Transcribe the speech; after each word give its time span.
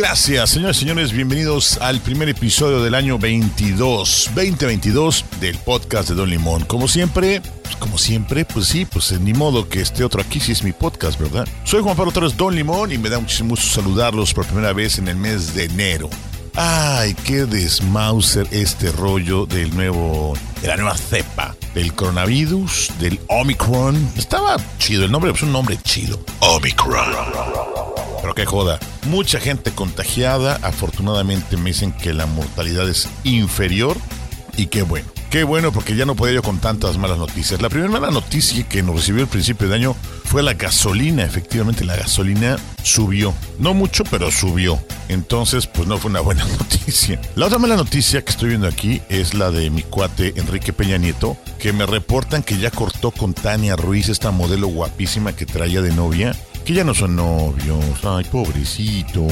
Gracias, 0.00 0.48
señores 0.48 0.78
y 0.78 0.80
señores. 0.80 1.12
Bienvenidos 1.12 1.76
al 1.76 2.00
primer 2.00 2.30
episodio 2.30 2.82
del 2.82 2.94
año 2.94 3.18
22, 3.18 4.30
2022 4.34 5.26
del 5.42 5.58
podcast 5.58 6.08
de 6.08 6.14
Don 6.14 6.30
Limón. 6.30 6.64
Como 6.64 6.88
siempre, 6.88 7.42
pues, 7.62 7.76
como 7.76 7.98
siempre, 7.98 8.46
pues 8.46 8.64
sí, 8.64 8.86
pues 8.86 9.12
ni 9.20 9.34
modo 9.34 9.68
que 9.68 9.82
esté 9.82 10.02
otro 10.02 10.22
aquí 10.22 10.40
si 10.40 10.52
es 10.52 10.64
mi 10.64 10.72
podcast, 10.72 11.20
¿verdad? 11.20 11.46
Soy 11.64 11.82
Juan 11.82 11.98
Pablo 11.98 12.12
Torres 12.12 12.34
Don 12.34 12.54
Limón 12.56 12.90
y 12.92 12.96
me 12.96 13.10
da 13.10 13.18
muchísimo 13.18 13.50
gusto 13.50 13.66
saludarlos 13.66 14.32
por 14.32 14.46
primera 14.46 14.72
vez 14.72 14.96
en 14.96 15.06
el 15.06 15.16
mes 15.16 15.54
de 15.54 15.64
enero. 15.64 16.08
Ay, 16.56 17.14
qué 17.24 17.46
desmauser 17.46 18.46
este 18.50 18.90
rollo 18.92 19.46
del 19.46 19.74
nuevo, 19.74 20.34
de 20.60 20.68
la 20.68 20.76
nueva 20.76 20.96
cepa, 20.96 21.54
del 21.74 21.94
coronavirus, 21.94 22.92
del 22.98 23.20
Omicron. 23.28 23.96
Estaba 24.16 24.56
chido 24.78 25.04
el 25.04 25.12
nombre, 25.12 25.30
pues 25.30 25.42
un 25.42 25.52
nombre 25.52 25.78
chido. 25.82 26.20
Omicron. 26.40 27.14
Pero 28.20 28.34
qué 28.34 28.44
joda. 28.44 28.78
Mucha 29.06 29.40
gente 29.40 29.70
contagiada. 29.70 30.58
Afortunadamente 30.62 31.56
me 31.56 31.70
dicen 31.70 31.92
que 31.92 32.12
la 32.12 32.26
mortalidad 32.26 32.88
es 32.88 33.08
inferior. 33.24 33.96
Y 34.56 34.66
qué 34.66 34.82
bueno. 34.82 35.06
Qué 35.30 35.44
bueno 35.44 35.70
porque 35.70 35.94
ya 35.94 36.04
no 36.06 36.16
podía 36.16 36.34
yo 36.34 36.42
con 36.42 36.58
tantas 36.58 36.98
malas 36.98 37.16
noticias. 37.16 37.62
La 37.62 37.68
primera 37.68 37.90
mala 37.90 38.10
noticia 38.10 38.68
que 38.68 38.82
nos 38.82 38.96
recibió 38.96 39.22
al 39.22 39.28
principio 39.28 39.68
de 39.68 39.76
año 39.76 39.96
fue 40.24 40.42
la 40.42 40.54
gasolina. 40.54 41.22
Efectivamente, 41.24 41.84
la 41.84 41.96
gasolina 41.96 42.58
subió. 42.82 43.32
No 43.58 43.72
mucho, 43.72 44.02
pero 44.10 44.30
subió. 44.32 44.80
Entonces, 45.10 45.66
pues 45.66 45.88
no 45.88 45.98
fue 45.98 46.10
una 46.10 46.20
buena 46.20 46.44
noticia. 46.58 47.20
La 47.34 47.46
otra 47.46 47.58
mala 47.58 47.76
noticia 47.76 48.22
que 48.24 48.30
estoy 48.30 48.50
viendo 48.50 48.68
aquí 48.68 49.02
es 49.08 49.34
la 49.34 49.50
de 49.50 49.68
mi 49.70 49.82
cuate 49.82 50.34
Enrique 50.36 50.72
Peña 50.72 50.98
Nieto, 50.98 51.36
que 51.58 51.72
me 51.72 51.84
reportan 51.84 52.42
que 52.42 52.58
ya 52.58 52.70
cortó 52.70 53.10
con 53.10 53.34
Tania 53.34 53.76
Ruiz, 53.76 54.08
esta 54.08 54.30
modelo 54.30 54.68
guapísima 54.68 55.34
que 55.34 55.46
traía 55.46 55.82
de 55.82 55.92
novia 55.92 56.34
que 56.64 56.74
ya 56.74 56.84
no 56.84 56.94
son 56.94 57.16
novios. 57.16 57.84
Ay, 58.04 58.24
pobrecito. 58.24 59.26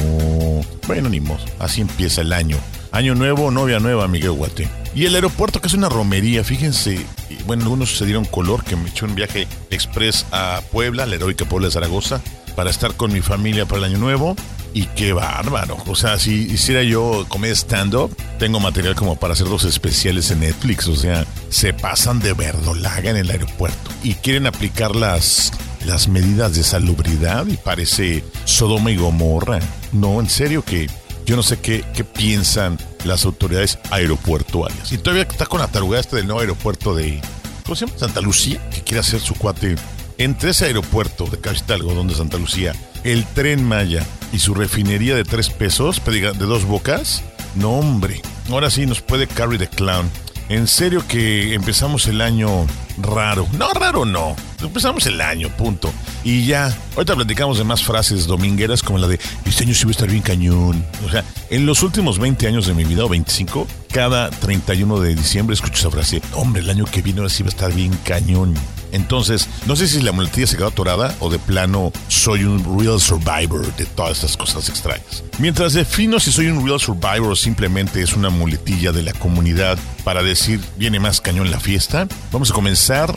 Bueno, 0.87 1.09
ni 1.09 1.19
modo. 1.19 1.39
Así 1.59 1.81
empieza 1.81 2.21
el 2.21 2.33
año. 2.33 2.57
Año 2.91 3.15
nuevo, 3.15 3.51
novia 3.51 3.79
nueva, 3.79 4.07
Miguel 4.07 4.31
Guate. 4.31 4.67
Y 4.95 5.05
el 5.05 5.15
aeropuerto, 5.15 5.61
que 5.61 5.67
es 5.67 5.73
una 5.73 5.89
romería, 5.89 6.43
fíjense. 6.43 7.05
Bueno, 7.45 7.63
algunos 7.63 7.97
se 7.97 8.05
dieron 8.05 8.25
color 8.25 8.63
que 8.63 8.75
me 8.75 8.89
echó 8.89 9.05
un 9.05 9.15
viaje 9.15 9.47
express 9.69 10.25
a 10.31 10.61
Puebla, 10.71 11.05
la 11.05 11.15
heroica 11.15 11.45
Puebla 11.45 11.67
de 11.67 11.73
Zaragoza, 11.73 12.21
para 12.55 12.69
estar 12.69 12.95
con 12.95 13.13
mi 13.13 13.21
familia 13.21 13.65
para 13.65 13.79
el 13.79 13.83
año 13.85 13.99
nuevo. 13.99 14.35
Y 14.73 14.85
qué 14.87 15.13
bárbaro. 15.13 15.77
O 15.87 15.95
sea, 15.95 16.19
si 16.19 16.33
hiciera 16.33 16.83
yo 16.83 17.25
comer 17.27 17.51
stand-up, 17.51 18.15
tengo 18.37 18.59
material 18.59 18.95
como 18.95 19.15
para 19.15 19.33
hacer 19.33 19.47
dos 19.47 19.63
especiales 19.63 20.29
en 20.31 20.41
Netflix. 20.41 20.87
O 20.87 20.95
sea, 20.95 21.25
se 21.49 21.73
pasan 21.73 22.19
de 22.19 22.33
verdolaga 22.33 23.09
en 23.09 23.17
el 23.17 23.29
aeropuerto. 23.29 23.91
Y 24.03 24.15
quieren 24.15 24.47
aplicar 24.47 24.95
las 24.95 25.51
las 25.85 26.07
medidas 26.07 26.55
de 26.55 26.63
salubridad 26.63 27.47
y 27.47 27.57
parece 27.57 28.23
Sodoma 28.45 28.91
y 28.91 28.97
Gomorra. 28.97 29.59
No, 29.91 30.19
en 30.19 30.29
serio 30.29 30.63
que 30.63 30.87
yo 31.25 31.35
no 31.35 31.43
sé 31.43 31.59
qué, 31.59 31.83
qué 31.93 32.03
piensan 32.03 32.77
las 33.05 33.25
autoridades 33.25 33.79
aeropuertuarias. 33.91 34.91
Y 34.91 34.97
todavía 34.97 35.23
está 35.23 35.45
con 35.45 35.61
la 35.61 35.67
tarugada 35.67 36.01
este 36.01 36.15
del 36.17 36.27
nuevo 36.27 36.41
aeropuerto 36.41 36.95
de, 36.95 37.21
¿cómo 37.63 37.75
se 37.75 37.85
llama? 37.85 37.99
Santa 37.99 38.21
Lucía, 38.21 38.59
que 38.69 38.81
quiere 38.81 38.99
hacer 38.99 39.19
su 39.19 39.35
cuate 39.35 39.75
entre 40.17 40.51
ese 40.51 40.65
aeropuerto 40.65 41.25
de 41.27 41.39
Cabecita 41.39 41.67
de 41.67 41.75
Algodón 41.75 42.07
de 42.07 42.15
Santa 42.15 42.37
Lucía, 42.37 42.73
el 43.03 43.25
Tren 43.27 43.63
Maya 43.63 44.05
y 44.31 44.39
su 44.39 44.53
refinería 44.53 45.15
de 45.15 45.23
tres 45.23 45.49
pesos, 45.49 46.01
de 46.05 46.31
dos 46.31 46.65
bocas. 46.65 47.23
No, 47.55 47.71
hombre. 47.71 48.21
Ahora 48.49 48.69
sí 48.69 48.85
nos 48.85 49.01
puede 49.01 49.27
carry 49.27 49.57
the 49.57 49.67
clown. 49.67 50.09
En 50.49 50.65
serio 50.65 51.03
que 51.07 51.53
empezamos 51.53 52.07
el 52.07 52.21
año 52.21 52.65
raro. 52.97 53.47
No, 53.57 53.71
raro 53.71 54.03
no. 54.03 54.35
Empezamos 54.61 55.05
el 55.05 55.21
año, 55.21 55.49
punto. 55.55 55.93
Y 56.23 56.45
ya, 56.45 56.75
ahorita 56.95 57.15
platicamos 57.15 57.59
de 57.59 57.63
más 57.63 57.83
frases 57.83 58.25
domingueras 58.25 58.81
como 58.81 58.97
la 58.97 59.07
de 59.07 59.19
este 59.45 59.63
año 59.63 59.75
sí 59.75 59.85
va 59.85 59.89
a 59.89 59.91
estar 59.91 60.09
bien 60.09 60.23
cañón. 60.23 60.83
O 61.05 61.11
sea, 61.11 61.23
en 61.51 61.67
los 61.67 61.83
últimos 61.83 62.17
20 62.17 62.47
años 62.47 62.65
de 62.65 62.73
mi 62.73 62.83
vida, 62.83 63.05
o 63.05 63.09
25, 63.09 63.67
cada 63.91 64.31
31 64.31 64.99
de 64.99 65.15
diciembre 65.15 65.53
escucho 65.53 65.75
esa 65.75 65.91
frase. 65.91 66.21
Hombre, 66.33 66.63
el 66.63 66.69
año 66.69 66.85
que 66.85 67.03
viene 67.03 67.19
ahora 67.19 67.29
sí 67.29 67.43
va 67.43 67.49
a 67.49 67.51
estar 67.51 67.71
bien 67.71 67.95
cañón. 68.03 68.55
Entonces, 68.91 69.47
no 69.65 69.75
sé 69.75 69.87
si 69.87 70.01
la 70.01 70.11
muletilla 70.11 70.47
se 70.47 70.57
quedó 70.57 70.67
atorada 70.67 71.15
o 71.19 71.29
de 71.29 71.39
plano 71.39 71.91
soy 72.07 72.43
un 72.43 72.79
real 72.79 72.99
survivor 72.99 73.75
de 73.75 73.85
todas 73.85 74.17
estas 74.17 74.37
cosas 74.37 74.69
extrañas. 74.69 75.23
Mientras 75.37 75.73
defino 75.73 76.19
si 76.19 76.31
soy 76.31 76.47
un 76.47 76.65
real 76.65 76.79
survivor 76.79 77.31
o 77.31 77.35
simplemente 77.35 78.01
es 78.01 78.13
una 78.13 78.29
muletilla 78.29 78.91
de 78.91 79.03
la 79.03 79.13
comunidad 79.13 79.77
para 80.03 80.23
decir 80.23 80.59
viene 80.77 80.99
más 80.99 81.21
cañón 81.21 81.51
la 81.51 81.59
fiesta, 81.59 82.07
vamos 82.31 82.51
a 82.51 82.53
comenzar. 82.53 83.13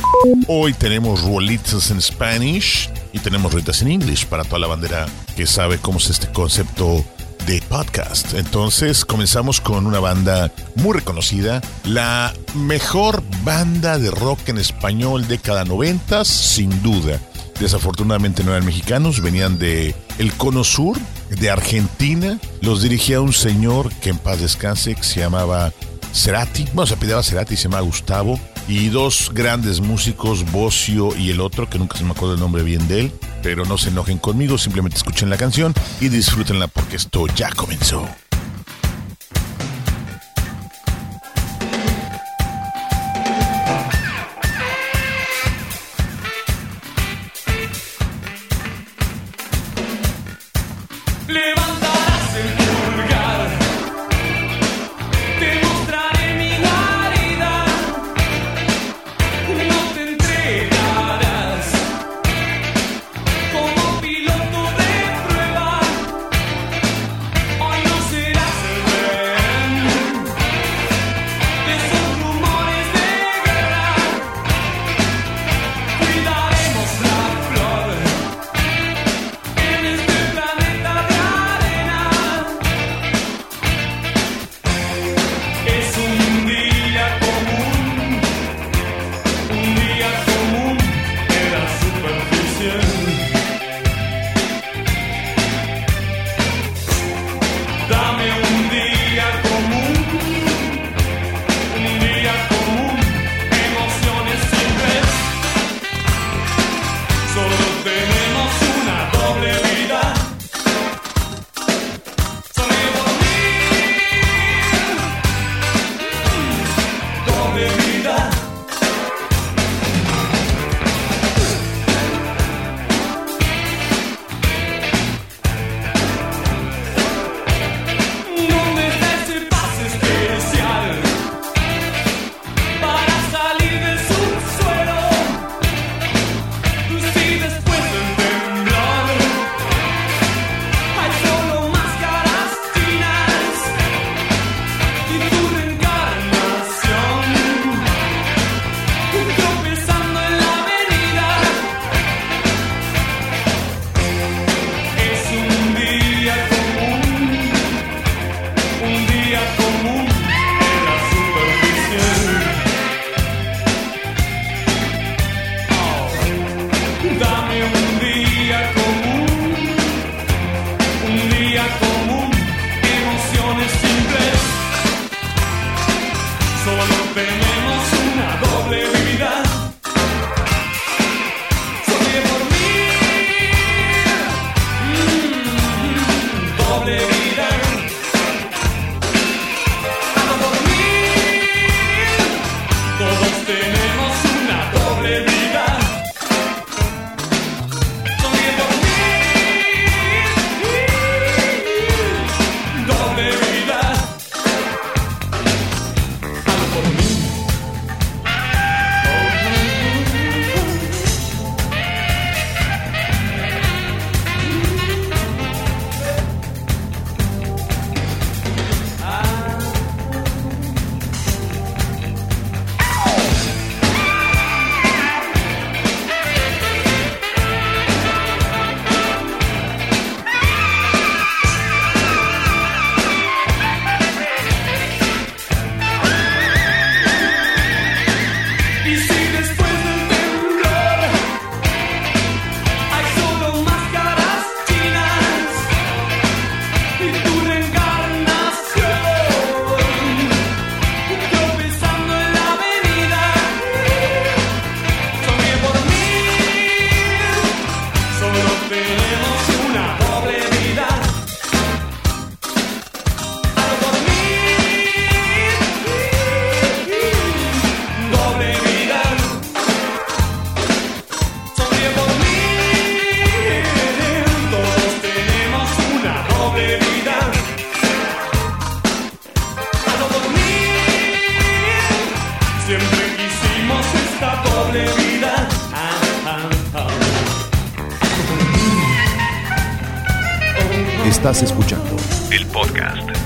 Hoy 0.47 0.73
tenemos 0.75 1.23
rolitas 1.23 1.91
en 1.91 2.01
Spanish 2.01 2.91
y 3.13 3.19
tenemos 3.19 3.53
rolitas 3.53 3.83
en 3.83 3.89
English 3.89 4.27
para 4.27 4.45
toda 4.45 4.59
la 4.59 4.67
bandera 4.67 5.07
que 5.37 5.47
sabe 5.47 5.79
cómo 5.79 5.99
es 5.99 6.11
este 6.11 6.29
concepto 6.29 7.05
de 7.47 7.63
podcast. 7.69 8.35
Entonces 8.35 9.05
comenzamos 9.05 9.61
con 9.61 9.87
una 9.87 10.01
banda 10.01 10.53
muy 10.77 10.95
reconocida, 10.95 11.61
la 11.85 12.33
mejor 12.55 13.23
banda 13.45 13.99
de 13.99 14.11
rock 14.11 14.49
en 14.49 14.59
español 14.59 15.27
década 15.29 15.65
90, 15.65 16.25
sin 16.25 16.83
duda. 16.83 17.21
Desafortunadamente 17.61 18.45
no 18.45 18.53
eran 18.53 18.65
mexicanos, 18.65 19.21
venían 19.21 19.59
de 19.59 19.95
el 20.19 20.33
Cono 20.35 20.65
Sur, 20.65 20.99
de 21.31 21.51
Argentina. 21.51 22.39
Los 22.61 22.83
dirigía 22.83 23.21
un 23.21 23.33
señor 23.33 23.93
que 23.95 24.11
en 24.11 24.19
paz 24.19 24.41
descanse, 24.41 24.95
que 24.95 25.03
se 25.03 25.21
llamaba 25.21 25.73
Cerati. 26.13 26.65
Bueno, 26.73 26.87
se 26.87 26.95
apellidaba 26.95 27.23
Cerati, 27.23 27.57
se 27.57 27.65
llamaba 27.65 27.83
Gustavo. 27.83 28.41
Y 28.69 28.89
dos 28.89 29.31
grandes 29.35 29.81
músicos, 29.81 30.51
Bocio 30.51 31.17
y 31.17 31.31
el 31.31 31.41
otro, 31.41 31.69
que 31.69 31.79
nunca 31.79 31.99
se 31.99 32.05
me 32.05 32.13
acuerdo 32.13 32.35
el 32.35 32.41
nombre 32.41 32.63
bien 32.63 32.87
de 32.89 33.01
él. 33.01 33.13
Pero 33.43 33.65
no 33.65 33.77
se 33.77 33.91
enojen 33.91 34.19
conmigo, 34.19 34.57
simplemente 34.59 34.97
escuchen 34.97 35.31
la 35.31 35.37
canción 35.37 35.75
y 36.01 36.09
disfrútenla 36.09 36.69
porque 36.69 36.97
esto 36.97 37.27
ya 37.35 37.51
comenzó. 37.51 38.09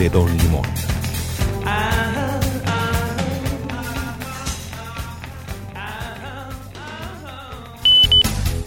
Don 0.09 0.37
Limón. 0.37 0.63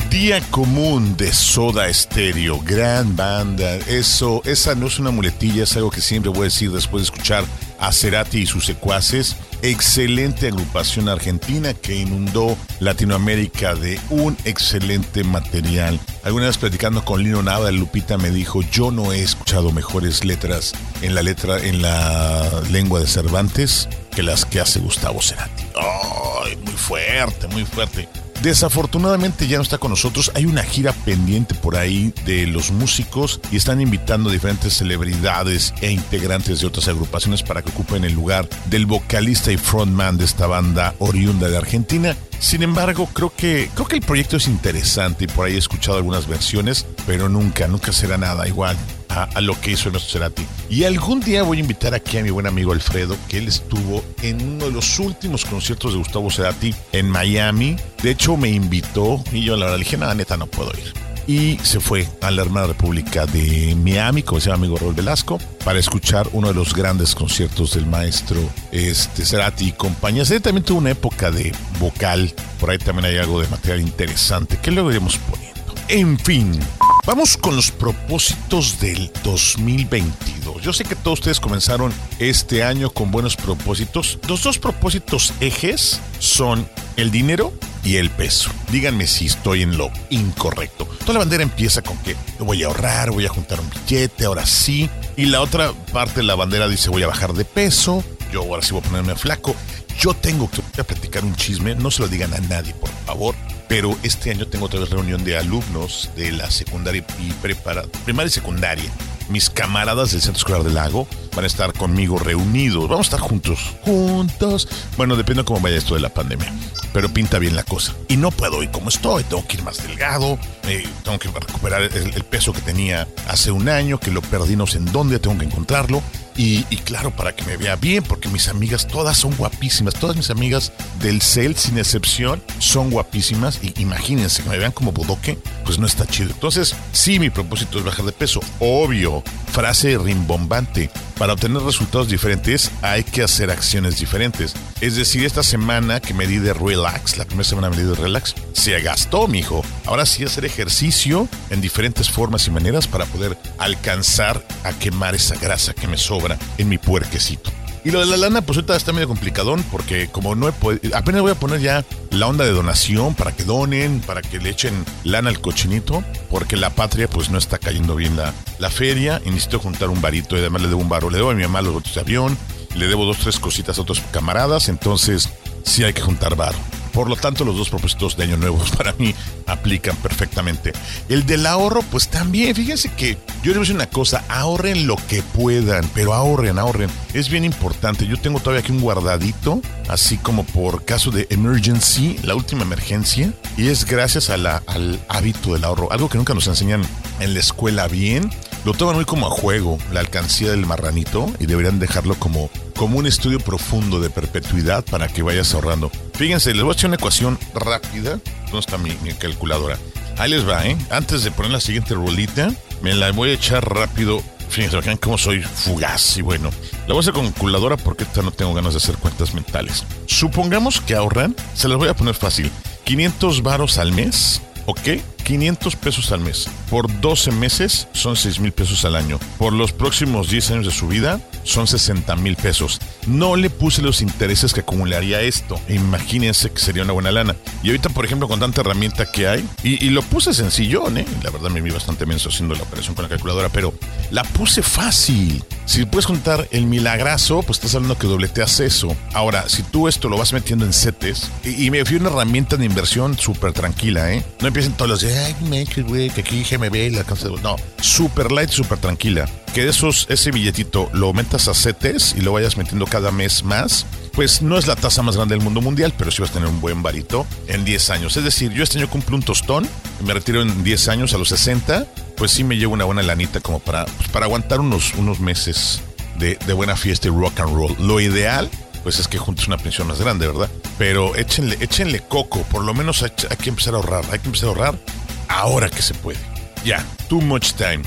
Día 0.10 0.42
común 0.50 1.16
de 1.16 1.32
Soda 1.32 1.94
Stereo, 1.94 2.60
gran 2.60 3.16
banda. 3.16 3.76
Eso, 3.88 4.42
esa 4.44 4.76
no 4.76 4.88
es 4.88 5.00
una 5.00 5.12
muletilla, 5.12 5.64
es 5.64 5.76
algo 5.78 5.92
que 5.92 6.02
siempre 6.02 6.30
voy 6.30 6.42
a 6.42 6.44
decir 6.46 6.72
después 6.72 7.04
de 7.04 7.06
escuchar 7.06 7.46
a 7.80 7.94
Cerati 7.94 8.40
y 8.40 8.46
sus 8.46 8.66
secuaces. 8.66 9.36
Excelente 9.62 10.48
agrupación 10.48 11.10
argentina 11.10 11.74
que 11.74 11.96
inundó 11.96 12.58
Latinoamérica 12.80 13.76
de 13.76 14.00
un 14.10 14.38
excelente 14.46 15.24
material. 15.24 16.00
Alguna 16.24 16.48
vez 16.48 16.58
platicando 16.58 17.04
con 17.04 17.24
Lino 17.24 17.44
Nava, 17.44 17.72
Lupita 17.72 18.18
me 18.18 18.32
dijo, 18.32 18.62
yo 18.62 18.92
no 18.92 19.12
he 19.12 19.22
escuchado 19.22 19.72
mejores 19.72 20.24
letras 20.24 20.74
en 21.02 21.14
la 21.16 21.24
letra, 21.24 21.58
en 21.60 21.82
la 21.82 22.62
lengua 22.72 23.00
de 23.00 23.08
Cervantes 23.08 23.90
que 24.16 24.24
las 24.24 24.46
que 24.46 24.60
hace 24.60 24.80
Gustavo 24.80 25.22
Cerati. 25.22 25.64
¡Ay! 25.76 26.56
muy 26.58 26.74
fuerte, 26.74 27.48
muy 27.48 27.66
fuerte. 27.66 28.08
Desafortunadamente 28.42 29.48
ya 29.48 29.58
no 29.58 29.64
está 29.64 29.78
con 29.78 29.92
nosotros. 29.92 30.32
Hay 30.34 30.46
una 30.46 30.64
gira 30.64 30.94
pendiente 30.94 31.56
por 31.56 31.76
ahí 31.76 32.14
de 32.26 32.48
los 32.48 32.72
músicos 32.72 33.42
y 33.52 33.58
están 33.58 33.82
invitando 33.82 34.30
a 34.30 34.34
diferentes 34.34 34.74
celebridades 34.74 35.74
e 35.82 35.92
integrantes 35.92 36.62
de 36.62 36.68
otras 36.68 36.88
agrupaciones 36.88 37.44
para 37.44 37.62
que 37.62 37.70
ocupen 37.70 38.06
el 38.06 38.14
lugar 38.14 38.48
del 38.66 38.86
vocalista 38.86 39.52
y 39.52 39.58
frontman 39.58 40.18
de 40.18 40.26
esta 40.26 40.48
banda 40.48 40.96
oriunda 41.00 41.50
de 41.50 41.58
Argentina. 41.58 42.16
Sin 42.40 42.64
embargo, 42.64 43.10
creo 43.12 43.34
que 43.36 43.70
creo 43.74 43.88
que 43.88 43.98
el 43.98 44.02
proyecto 44.02 44.38
es 44.38 44.48
interesante 44.48 45.26
y 45.26 45.28
por 45.28 45.46
ahí 45.46 45.56
he 45.56 45.58
escuchado 45.58 45.98
algunas 45.98 46.28
versiones, 46.28 46.86
pero 47.06 47.28
nunca, 47.28 47.68
nunca 47.68 47.92
será 47.92 48.18
nada 48.18 48.48
igual 48.48 48.78
a, 49.10 49.24
a 49.24 49.42
lo 49.42 49.60
que 49.60 49.72
hizo 49.72 49.90
nuestro 49.90 50.14
Cerati. 50.20 50.46
Y 50.70 50.84
algún 50.84 51.20
día 51.20 51.44
voy 51.44 51.58
a 51.58 51.62
invitar 51.62 51.94
aquí 51.94 52.18
a 52.18 52.24
mi 52.24 52.30
buen 52.30 52.48
amigo 52.48 52.72
Alfredo, 52.72 53.18
que 53.28 53.40
él 53.40 53.48
estuvo 53.48 54.04
en 54.22 54.42
uno 54.42 54.66
de 54.66 54.72
los 54.72 55.00
últimos 55.00 55.46
conciertos 55.46 55.94
de 55.94 56.00
Gustavo 56.00 56.30
Cerati 56.30 56.74
en 56.92 57.10
Miami. 57.10 57.76
De 58.02 58.12
hecho, 58.12 58.38
me 58.38 58.50
invitó 58.50 59.24
y 59.32 59.44
yo 59.44 59.56
la 59.56 59.66
verdad 59.66 59.78
le 59.78 59.84
dije, 59.84 59.98
nada, 59.98 60.16
neta, 60.16 60.38
no 60.38 60.48
puedo 60.48 60.72
ir 60.72 60.94
y 61.30 61.60
se 61.62 61.80
fue 61.80 62.08
a 62.22 62.32
la 62.32 62.42
hermana 62.42 62.66
república 62.66 63.28
de 63.28 63.76
Miami, 63.76 64.24
como 64.24 64.42
se 64.42 64.50
llama 64.50 64.66
amigo 64.66 64.78
Raúl 64.80 64.96
Velasco, 64.96 65.38
para 65.64 65.78
escuchar 65.78 66.28
uno 66.34 66.48
de 66.48 66.56
los 66.56 66.74
grandes 66.74 67.14
conciertos 67.14 67.76
del 67.76 67.86
maestro 67.86 68.42
este, 68.72 69.24
Cerati 69.24 69.68
y 69.68 69.72
compañía. 69.74 70.26
Cerati 70.26 70.46
también 70.46 70.66
tuvo 70.66 70.80
una 70.80 70.90
época 70.90 71.30
de 71.30 71.54
vocal, 71.80 72.34
por 72.60 72.72
ahí 72.72 72.80
también 72.80 73.06
hay 73.06 73.18
algo 73.18 73.40
de 73.40 73.48
material 73.48 73.82
interesante 73.82 74.58
que 74.58 74.72
luego 74.72 74.90
iremos 74.90 75.18
poniendo. 75.18 75.76
En 75.88 76.18
fin, 76.18 76.60
vamos 77.06 77.38
con 77.38 77.56
los 77.56 77.72
propósitos 77.72 78.80
del 78.80 79.12
2022. 79.24 80.62
Yo 80.62 80.74
sé 80.74 80.84
que 80.84 80.96
todos 80.96 81.20
ustedes 81.20 81.40
comenzaron 81.40 81.94
este 82.20 82.64
año 82.64 82.90
con 82.90 83.12
buenos 83.12 83.36
propósitos. 83.36 84.20
Los 84.28 84.44
dos 84.44 84.60
propósitos 84.60 85.34
ejes 85.40 86.02
son 86.20 86.68
el 86.98 87.12
dinero 87.12 87.54
y 87.84 87.96
el 87.96 88.10
peso. 88.10 88.52
Díganme 88.72 89.08
si 89.08 89.28
estoy 89.28 89.62
en 89.62 89.78
lo 89.78 89.92
incorrecto. 90.10 90.86
Toda 91.00 91.14
la 91.14 91.20
bandera 91.20 91.44
empieza 91.44 91.82
con 91.82 91.98
que 92.00 92.16
voy 92.40 92.64
a 92.64 92.68
ahorrar, 92.68 93.12
voy 93.12 93.26
a 93.26 93.30
juntar 93.30 93.60
un 93.60 93.70
billete, 93.70 94.26
ahora 94.26 94.46
sí. 94.46 94.90
Y 95.16 95.26
la 95.26 95.42
otra 95.42 95.74
parte 95.92 96.22
de 96.22 96.24
la 96.24 96.36
bandera 96.36 96.68
dice 96.68 96.90
voy 96.90 97.04
a 97.04 97.08
bajar 97.08 97.34
de 97.34 97.46
peso, 97.46 98.04
yo 98.32 98.42
ahora 98.42 98.62
sí 98.62 98.74
voy 98.74 98.82
a 98.82 98.90
ponerme 98.90 99.16
flaco. 99.16 99.56
Yo 100.00 100.14
tengo 100.14 100.50
que 100.50 100.84
platicar 100.84 101.26
un 101.26 101.36
chisme, 101.36 101.76
no 101.76 101.92
se 101.92 102.02
lo 102.02 102.08
digan 102.08 102.34
a 102.34 102.40
nadie, 102.40 102.74
por 102.74 102.90
favor. 103.06 103.36
Pero 103.68 103.96
este 104.02 104.32
año 104.32 104.48
tengo 104.48 104.66
otra 104.66 104.80
vez 104.80 104.90
reunión 104.90 105.24
de 105.24 105.38
alumnos 105.38 106.10
de 106.16 106.32
la 106.32 106.50
secundaria 106.50 107.06
y 107.20 107.32
prepara, 107.34 107.84
primaria 108.06 108.30
y 108.30 108.32
secundaria. 108.32 108.90
Mis 109.28 109.50
camaradas 109.50 110.12
del 110.12 110.22
Centro 110.22 110.40
Escolar 110.40 110.64
del 110.64 110.74
Lago 110.74 111.06
van 111.36 111.44
a 111.44 111.48
estar 111.48 111.74
conmigo 111.74 112.18
reunidos. 112.18 112.90
Vamos 112.90 113.08
a 113.08 113.10
estar 113.16 113.20
juntos. 113.20 113.60
Juntos. 113.84 114.68
Bueno, 114.98 115.16
depende 115.16 115.42
de 115.44 115.46
cómo 115.46 115.60
vaya 115.60 115.78
esto 115.78 115.94
de 115.94 116.00
la 116.02 116.10
pandemia. 116.10 116.52
Pero 116.94 117.10
pinta 117.10 117.38
bien 117.38 117.56
la 117.56 117.64
cosa. 117.64 117.94
Y 118.08 118.18
no 118.18 118.32
puedo 118.32 118.64
ir 118.64 118.72
como 118.72 118.90
estoy. 118.90 119.24
Tengo 119.26 119.46
que 119.46 119.58
ir 119.58 119.64
más 119.64 119.86
delgado. 119.86 120.40
eh, 120.64 120.88
tengo 121.04 121.20
que 121.20 121.30
recuperar 121.30 121.84
el, 121.84 122.14
el 122.16 122.24
peso 122.24 122.54
que 122.54 122.62
tenía 122.62 123.08
hace 123.28 123.52
un 123.52 123.70
año, 123.70 124.00
que 124.00 124.10
lo 124.10 124.22
perdí 124.24 124.56
no 124.56 124.66
sé 124.66 124.80
en 124.80 124.86
dónde. 124.86 125.20
Tengo 125.20 125.38
que 125.38 125.46
encontrarlo. 125.46 126.02
Y, 126.42 126.64
claro, 126.86 127.12
para 127.12 127.36
que 127.36 127.44
me 127.44 127.58
vea 127.58 127.76
bien, 127.76 128.02
porque 128.02 128.30
mis 128.30 128.48
amigas 128.48 128.88
todas 128.88 129.18
son 129.18 129.36
guapísimas. 129.36 129.94
Todas 129.94 130.16
mis 130.16 130.30
amigas 130.30 130.72
del 131.02 131.22
CEL, 131.22 131.58
sin 131.58 131.78
excepción, 131.78 132.42
son 132.60 132.90
guapísimas. 132.92 133.60
Y 133.62 133.74
imagínense 133.82 134.42
que 134.42 134.50
me 134.50 134.58
vean 134.58 134.72
como 134.72 134.94
bodoque, 134.94 135.38
pues 135.66 135.80
no 135.80 135.86
está 135.86 136.08
chido. 136.08 136.30
Entonces, 136.30 136.78
sí, 136.94 137.20
mi 137.20 137.30
propósito 137.30 137.78
es 137.78 137.84
bajar 137.84 138.06
de 138.06 138.14
peso. 138.14 138.40
Obvio, 138.60 139.22
frase 139.52 139.98
rimbombante. 139.98 140.90
Para 141.18 141.34
obtener 141.34 141.62
resultados 141.62 142.08
diferentes 142.08 142.72
hay 142.82 143.04
que 143.04 143.22
hacer 143.22 143.52
acciones 143.52 144.00
diferentes. 144.00 144.54
Es 144.80 144.96
decir, 144.96 145.26
esta 145.26 145.44
semana 145.44 146.00
que 146.00 146.14
me 146.14 146.26
di 146.26 146.38
de 146.38 146.54
relax, 146.54 147.18
la 147.18 147.26
primera 147.26 147.44
semana 147.44 147.70
me 147.70 147.76
di 147.76 147.84
de 147.84 147.96
relax, 147.96 148.36
se 148.54 148.80
gastó, 148.80 149.28
mijo. 149.28 149.62
Ahora 149.86 150.06
sí 150.06 150.24
hacer 150.24 150.46
ejercicio 150.46 151.28
en 151.50 151.60
diferentes 151.60 152.10
formas 152.10 152.48
y 152.48 152.52
maneras 152.52 152.88
para 152.88 153.04
poder 153.04 153.38
alcanzar 153.58 154.42
a 154.64 154.72
quemar 154.72 155.14
esa 155.14 155.36
grasa 155.36 155.74
que 155.74 155.90
me 155.90 155.98
sobra 155.98 156.29
en 156.58 156.70
mi 156.70 156.78
puerquecito. 156.78 157.52
Y 157.86 157.92
lo 157.92 158.02
de 158.02 158.08
la 158.08 158.18
lana, 158.18 158.42
pues 158.42 158.58
ahorita 158.58 158.76
está 158.76 158.92
medio 158.92 159.08
complicadón 159.08 159.64
porque 159.72 160.10
como 160.10 160.36
no 160.36 160.50
he 160.50 160.52
podido, 160.52 160.96
apenas 160.98 161.22
voy 161.22 161.32
a 161.32 161.36
poner 161.36 161.62
ya 161.62 161.86
la 162.12 162.28
onda 162.28 162.44
de 162.44 162.52
donación 162.52 163.16
para 163.16 163.32
que 163.32 163.46
donen, 163.46 164.02
para 164.02 164.22
que 164.22 164.40
le 164.40 164.50
echen 164.50 164.86
lana 165.06 165.30
al 165.30 165.40
cochinito, 165.40 166.04
porque 166.30 166.58
la 166.58 166.72
patria 166.72 167.10
pues 167.10 167.30
no 167.30 167.38
está 167.38 167.58
cayendo 167.58 167.96
bien 167.96 168.18
la, 168.18 168.34
la 168.60 168.70
feria 168.70 169.22
necesito 169.26 169.60
juntar 169.60 169.90
un 169.90 170.02
varito 170.02 170.36
y 170.36 170.40
además 170.40 170.62
le 170.64 170.68
debo 170.68 170.82
un 170.82 170.90
varo, 170.90 171.10
le 171.10 171.18
debo 171.18 171.30
a 171.30 171.34
mi 171.34 171.44
mamá 171.44 171.62
los 171.62 171.74
boletos 171.74 171.96
de 171.96 172.02
avión, 172.02 172.38
le 172.76 172.88
debo 172.88 173.06
dos, 173.06 173.18
tres 173.20 173.40
cositas 173.40 173.78
a 173.78 173.82
otros 173.82 174.02
camaradas, 174.12 174.68
entonces 174.68 175.30
sí 175.64 175.84
hay 175.84 175.94
que 175.94 176.02
juntar 176.02 176.36
varo. 176.36 176.58
Por 177.00 177.10
lo 177.10 177.16
tanto, 177.16 177.46
los 177.46 177.56
dos 177.56 177.70
propósitos 177.70 178.18
de 178.18 178.26
Año 178.26 178.36
Nuevo 178.36 178.58
para 178.78 178.92
mí 178.92 179.16
aplican 179.48 179.96
perfectamente. 179.96 180.74
El 181.08 181.26
del 181.26 181.46
ahorro, 181.46 181.82
pues 181.82 182.10
también, 182.10 182.54
fíjense 182.54 182.92
que 182.92 183.14
yo 183.42 183.54
les 183.54 183.54
voy 183.54 183.56
a 183.56 183.60
decir 183.60 183.76
una 183.76 183.90
cosa, 183.90 184.26
ahorren 184.28 184.86
lo 184.86 184.98
que 185.08 185.24
puedan, 185.24 185.90
pero 185.94 186.14
ahorren, 186.14 186.60
ahorren. 186.60 186.90
Es 187.14 187.30
bien 187.30 187.46
importante. 187.46 188.06
Yo 188.06 188.18
tengo 188.18 188.42
todavía 188.42 188.60
aquí 188.60 188.74
un 188.74 188.82
guardadito, 188.82 189.62
así 189.88 190.18
como 190.18 190.44
por 190.44 190.84
caso 190.84 191.10
de 191.10 191.26
emergency, 191.30 192.20
la 192.24 192.36
última 192.36 192.64
emergencia, 192.64 193.32
y 193.56 193.70
es 193.70 193.86
gracias 193.86 194.30
al 194.30 195.00
hábito 195.08 195.54
del 195.54 195.64
ahorro, 195.64 195.94
algo 195.94 196.10
que 196.10 196.18
nunca 196.18 196.34
nos 196.34 196.48
enseñan 196.48 196.82
en 197.22 197.34
la 197.34 197.40
escuela 197.40 197.88
bien. 197.88 198.30
Lo 198.66 198.74
toman 198.74 198.96
muy 198.96 199.06
como 199.06 199.28
a 199.28 199.30
juego, 199.30 199.78
la 199.92 200.02
alcancía 200.02 200.52
del 200.52 200.66
marranito, 200.66 201.32
y 201.40 201.46
deberían 201.46 201.80
dejarlo 201.80 202.16
como, 202.16 202.50
como 202.76 202.98
un 202.98 203.08
estudio 203.08 203.40
profundo 203.40 204.00
de 204.02 204.10
perpetuidad 204.10 204.84
para 204.84 205.08
que 205.08 205.22
vayas 205.22 205.54
ahorrando. 205.54 205.90
Fíjense, 206.14 206.54
les 206.54 206.64
voy 206.64 206.72
a 206.72 206.74
echar 206.74 206.90
una 206.90 206.98
ecuación 206.98 207.40
rápida. 207.54 208.20
¿Dónde 208.46 208.60
está 208.60 208.78
mi, 208.78 208.92
mi 209.04 209.14
calculadora? 209.14 209.78
Ahí 210.18 210.32
les 210.32 210.48
va, 210.48 210.66
¿eh? 210.68 210.78
Antes 210.90 211.24
de 211.24 211.32
poner 211.32 211.52
la 211.52 211.62
siguiente 211.62 211.94
rolita, 211.94 212.52
me 212.82 212.94
la 212.94 213.12
voy 213.12 213.30
a 213.30 213.34
echar 213.34 213.68
rápido. 213.74 214.22
Fíjense, 214.50 214.78
vean 214.82 214.98
cómo 214.98 215.18
soy 215.18 215.42
fugaz 215.42 216.18
y 216.18 216.22
bueno. 216.22 216.50
La 216.82 216.88
voy 216.88 216.98
a 216.98 217.00
hacer 217.00 217.14
con 217.14 217.26
calculadora 217.32 217.78
porque 217.78 218.04
esta 218.04 218.22
no 218.22 218.32
tengo 218.32 218.54
ganas 218.54 218.74
de 218.74 218.78
hacer 218.78 218.98
cuentas 218.98 219.34
mentales. 219.34 219.86
Supongamos 220.08 220.82
que 220.82 220.96
ahorran, 220.96 221.36
se 221.54 221.70
las 221.70 221.78
voy 221.78 221.88
a 221.88 221.96
poner 221.96 222.16
fácil, 222.16 222.52
500 222.84 223.44
varos 223.44 223.78
al 223.78 223.94
mes, 223.94 224.42
¿ok? 224.66 225.00
500 225.24 225.76
pesos 225.76 226.12
al 226.12 226.22
mes. 226.22 226.50
Por 226.70 227.00
12 227.02 227.32
meses 227.32 227.88
son 227.94 228.16
6 228.16 228.40
mil 228.40 228.52
pesos 228.52 228.86
al 228.86 228.96
año. 228.96 229.20
Por 229.38 229.54
los 229.54 229.72
próximos 229.72 230.30
10 230.30 230.52
años 230.52 230.66
de 230.66 230.72
su 230.72 230.88
vida 230.88 231.22
son 231.44 231.68
60 231.68 232.16
mil 232.18 232.36
pesos. 232.36 232.80
No 233.08 233.36
le 233.36 233.50
puse 233.50 233.82
los 233.82 234.02
intereses 234.02 234.54
que 234.54 234.62
acumularía 234.62 235.22
esto. 235.22 235.60
Imagínense 235.68 236.52
que 236.52 236.60
sería 236.60 236.84
una 236.84 236.94
buena 236.94 237.12
lana. 237.12 237.36
Y 237.64 237.70
ahorita, 237.70 237.90
por 237.90 238.06
ejemplo, 238.06 238.28
con 238.28 238.40
tanta 238.40 238.62
herramienta 238.62 239.12
que 239.12 239.28
hay, 239.28 239.48
y, 239.64 239.90
lo 239.90 240.02
puse 240.04 240.34
sencillón, 240.34 240.98
¿eh? 240.98 241.06
La 241.24 241.32
verdad 241.32 241.50
me 241.50 241.62
vi 241.62 241.72
bastante 241.72 242.06
menso 242.06 242.30
haciendo 242.30 242.56
la 242.56 242.64
operación 242.64 242.96
con 242.96 243.04
la 243.04 243.10
calculadora, 243.10 243.50
pero 243.50 243.74
la 244.12 244.24
puse 244.24 244.62
fácil. 244.62 245.44
Si 245.66 245.86
puedes 245.86 246.06
contar 246.06 246.48
el 246.52 246.66
milagrazo, 246.66 247.42
pues 247.44 247.58
estás 247.58 247.76
hablando 247.76 247.98
que 247.98 248.08
dobleteas 248.08 248.60
eso. 248.60 248.96
Ahora, 249.14 249.50
si 249.50 249.64
tú 249.64 249.88
esto 249.88 250.10
lo 250.10 250.18
vas 250.18 250.34
metiendo 250.34 250.66
en 250.66 250.74
setes, 250.74 251.32
y, 251.44 251.66
y 251.66 251.72
me 251.72 251.84
fui 251.86 251.98
una 251.98 252.10
herramienta 252.10 252.58
de 252.58 252.66
inversión 252.66 253.18
súper 253.18 253.54
tranquila, 253.54 254.14
¿eh? 254.14 254.24
No 254.42 254.48
empiecen 254.48 254.74
todos 254.74 254.90
los 254.90 255.02
días, 255.02 255.09
ay, 255.18 255.36
me 255.50 255.66
güey, 255.84 256.10
que 256.10 256.22
aquí 256.22 256.44
GMB, 256.44 256.96
la 256.96 257.04
casa. 257.04 257.30
No, 257.42 257.56
súper 257.82 258.32
light, 258.32 258.50
súper 258.50 258.78
tranquila. 258.78 259.30
Que 259.54 259.68
esos, 259.68 260.06
ese 260.10 260.32
billetito 260.32 260.90
lo 260.94 261.14
metas 261.14 261.48
a 261.48 261.54
CETES 261.54 262.16
y 262.18 262.22
lo 262.22 262.34
vayas 262.34 262.58
metiendo 262.58 262.86
cada 262.86 263.12
mes 263.12 263.44
más, 263.44 263.86
pues 264.14 264.42
no 264.42 264.58
es 264.58 264.68
la 264.68 264.76
tasa 264.76 265.02
más 265.02 265.16
grande 265.16 265.36
del 265.36 265.44
mundo 265.44 265.62
mundial, 265.62 265.94
pero 265.98 266.12
sí 266.12 266.22
vas 266.22 266.32
a 266.32 266.34
tener 266.34 266.50
un 266.50 266.62
buen 266.62 266.84
varito 266.84 267.26
en 267.48 267.66
10 267.66 267.90
años. 267.90 268.18
Es 268.18 268.24
decir, 268.24 268.52
yo 268.52 268.64
este 268.64 268.78
año 268.78 268.90
cumplo 268.90 269.16
un 269.16 269.24
tostón, 269.24 269.68
me 270.06 270.14
retiro 270.14 270.42
en 270.42 270.64
10 270.64 270.88
años 270.90 271.14
a 271.14 271.18
los 271.18 271.30
60, 271.30 271.88
pues 272.18 272.32
sí 272.32 272.44
me 272.44 272.58
llevo 272.58 272.74
una 272.74 272.86
buena 272.86 273.02
lanita 273.02 273.40
como 273.40 273.60
para, 273.60 273.86
pues 273.86 274.10
para 274.10 274.26
aguantar 274.26 274.60
unos, 274.60 274.94
unos 274.96 275.20
meses 275.20 275.82
de, 276.18 276.38
de 276.46 276.54
buena 276.54 276.76
fiesta 276.76 277.08
y 277.08 277.12
rock 277.12 277.40
and 277.40 277.56
roll. 277.56 277.76
Lo 277.80 278.00
ideal 278.00 278.50
pues 278.84 279.00
es 279.00 279.08
que 279.08 279.18
juntes 279.18 279.48
una 279.48 279.58
pensión 279.58 279.88
más 279.88 280.00
grande, 280.00 280.28
¿verdad? 280.28 280.50
Pero 280.78 281.16
échenle, 281.16 281.58
échenle 281.60 282.02
coco, 282.02 282.44
por 282.44 282.64
lo 282.64 282.74
menos 282.74 283.04
hay, 283.04 283.12
hay, 283.30 283.38
que 283.38 283.50
empezar 283.50 283.74
a 283.74 283.78
ahorrar, 283.78 284.06
hay 284.12 284.20
que 284.20 284.28
empezar 284.28 284.48
a 284.48 284.52
ahorrar 284.52 284.80
ahora 285.28 285.70
que 285.70 285.82
se 285.82 285.94
puede. 285.94 286.20
Ya, 286.64 286.86
too 287.08 287.22
much 287.22 287.54
time. 287.54 287.82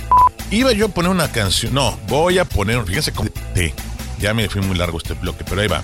Iba 0.51 0.73
yo 0.73 0.87
a 0.87 0.89
poner 0.89 1.11
una 1.11 1.31
canción. 1.31 1.75
No, 1.75 1.99
voy 2.09 2.39
a 2.39 2.45
poner. 2.45 2.85
Fíjense 2.85 3.13
cómo. 3.13 3.31
Ya 4.19 4.35
me 4.35 4.49
fui 4.49 4.61
muy 4.63 4.77
largo 4.77 4.99
este 4.99 5.15
bloque, 5.15 5.45
pero 5.49 5.61
ahí 5.61 5.69
va. 5.69 5.83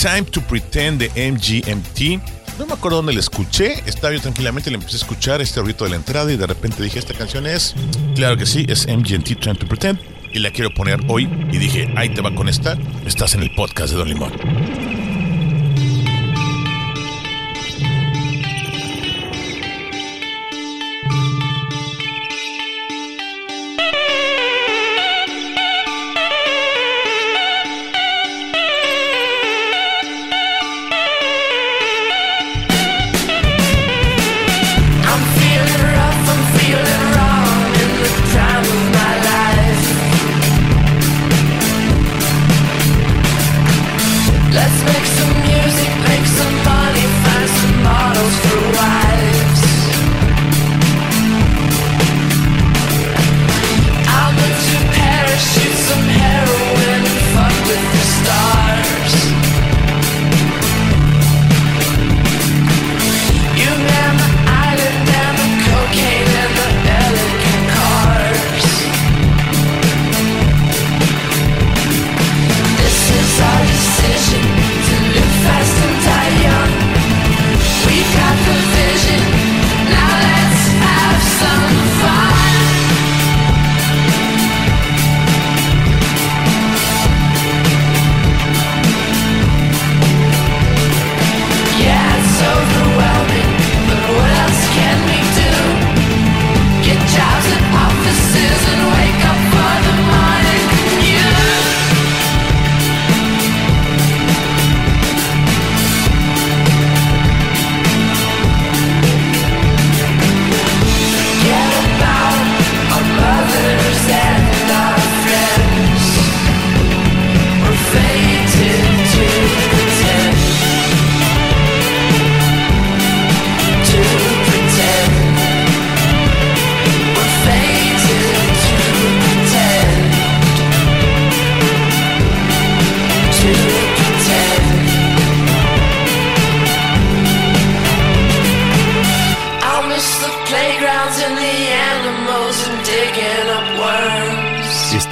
Time 0.00 0.22
to 0.22 0.40
Pretend 0.40 1.00
de 1.00 1.32
MGMT. 1.32 2.58
No 2.58 2.66
me 2.66 2.74
acuerdo 2.74 2.98
dónde 2.98 3.12
la 3.12 3.20
escuché. 3.20 3.82
Estaba 3.86 4.14
yo 4.14 4.20
tranquilamente, 4.20 4.70
le 4.70 4.76
empecé 4.76 4.96
a 4.96 5.00
escuchar 5.00 5.40
este 5.40 5.60
ruido 5.60 5.84
de 5.84 5.90
la 5.90 5.96
entrada 5.96 6.32
y 6.32 6.36
de 6.36 6.46
repente 6.46 6.82
dije: 6.82 6.98
Esta 6.98 7.14
canción 7.14 7.46
es. 7.46 7.74
Claro 8.14 8.36
que 8.36 8.46
sí, 8.46 8.64
es 8.68 8.86
MGMT 8.86 9.40
Time 9.40 9.54
to 9.56 9.66
Pretend. 9.66 10.13
Y 10.34 10.40
la 10.40 10.50
quiero 10.50 10.70
poner 10.70 11.00
hoy. 11.08 11.28
Y 11.52 11.58
dije: 11.58 11.88
Ahí 11.96 12.10
te 12.10 12.20
va 12.20 12.34
con 12.34 12.48
esta. 12.48 12.76
Estás 13.06 13.34
en 13.34 13.42
el 13.42 13.50
podcast 13.50 13.92
de 13.92 13.98
Don 13.98 14.08
Limón. 14.08 14.32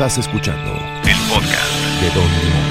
Estás 0.03 0.19
escuchando 0.19 0.73
el 1.05 1.17
podcast 1.33 1.71
de 2.01 2.11
Don 2.11 2.29
Limón. 2.41 2.62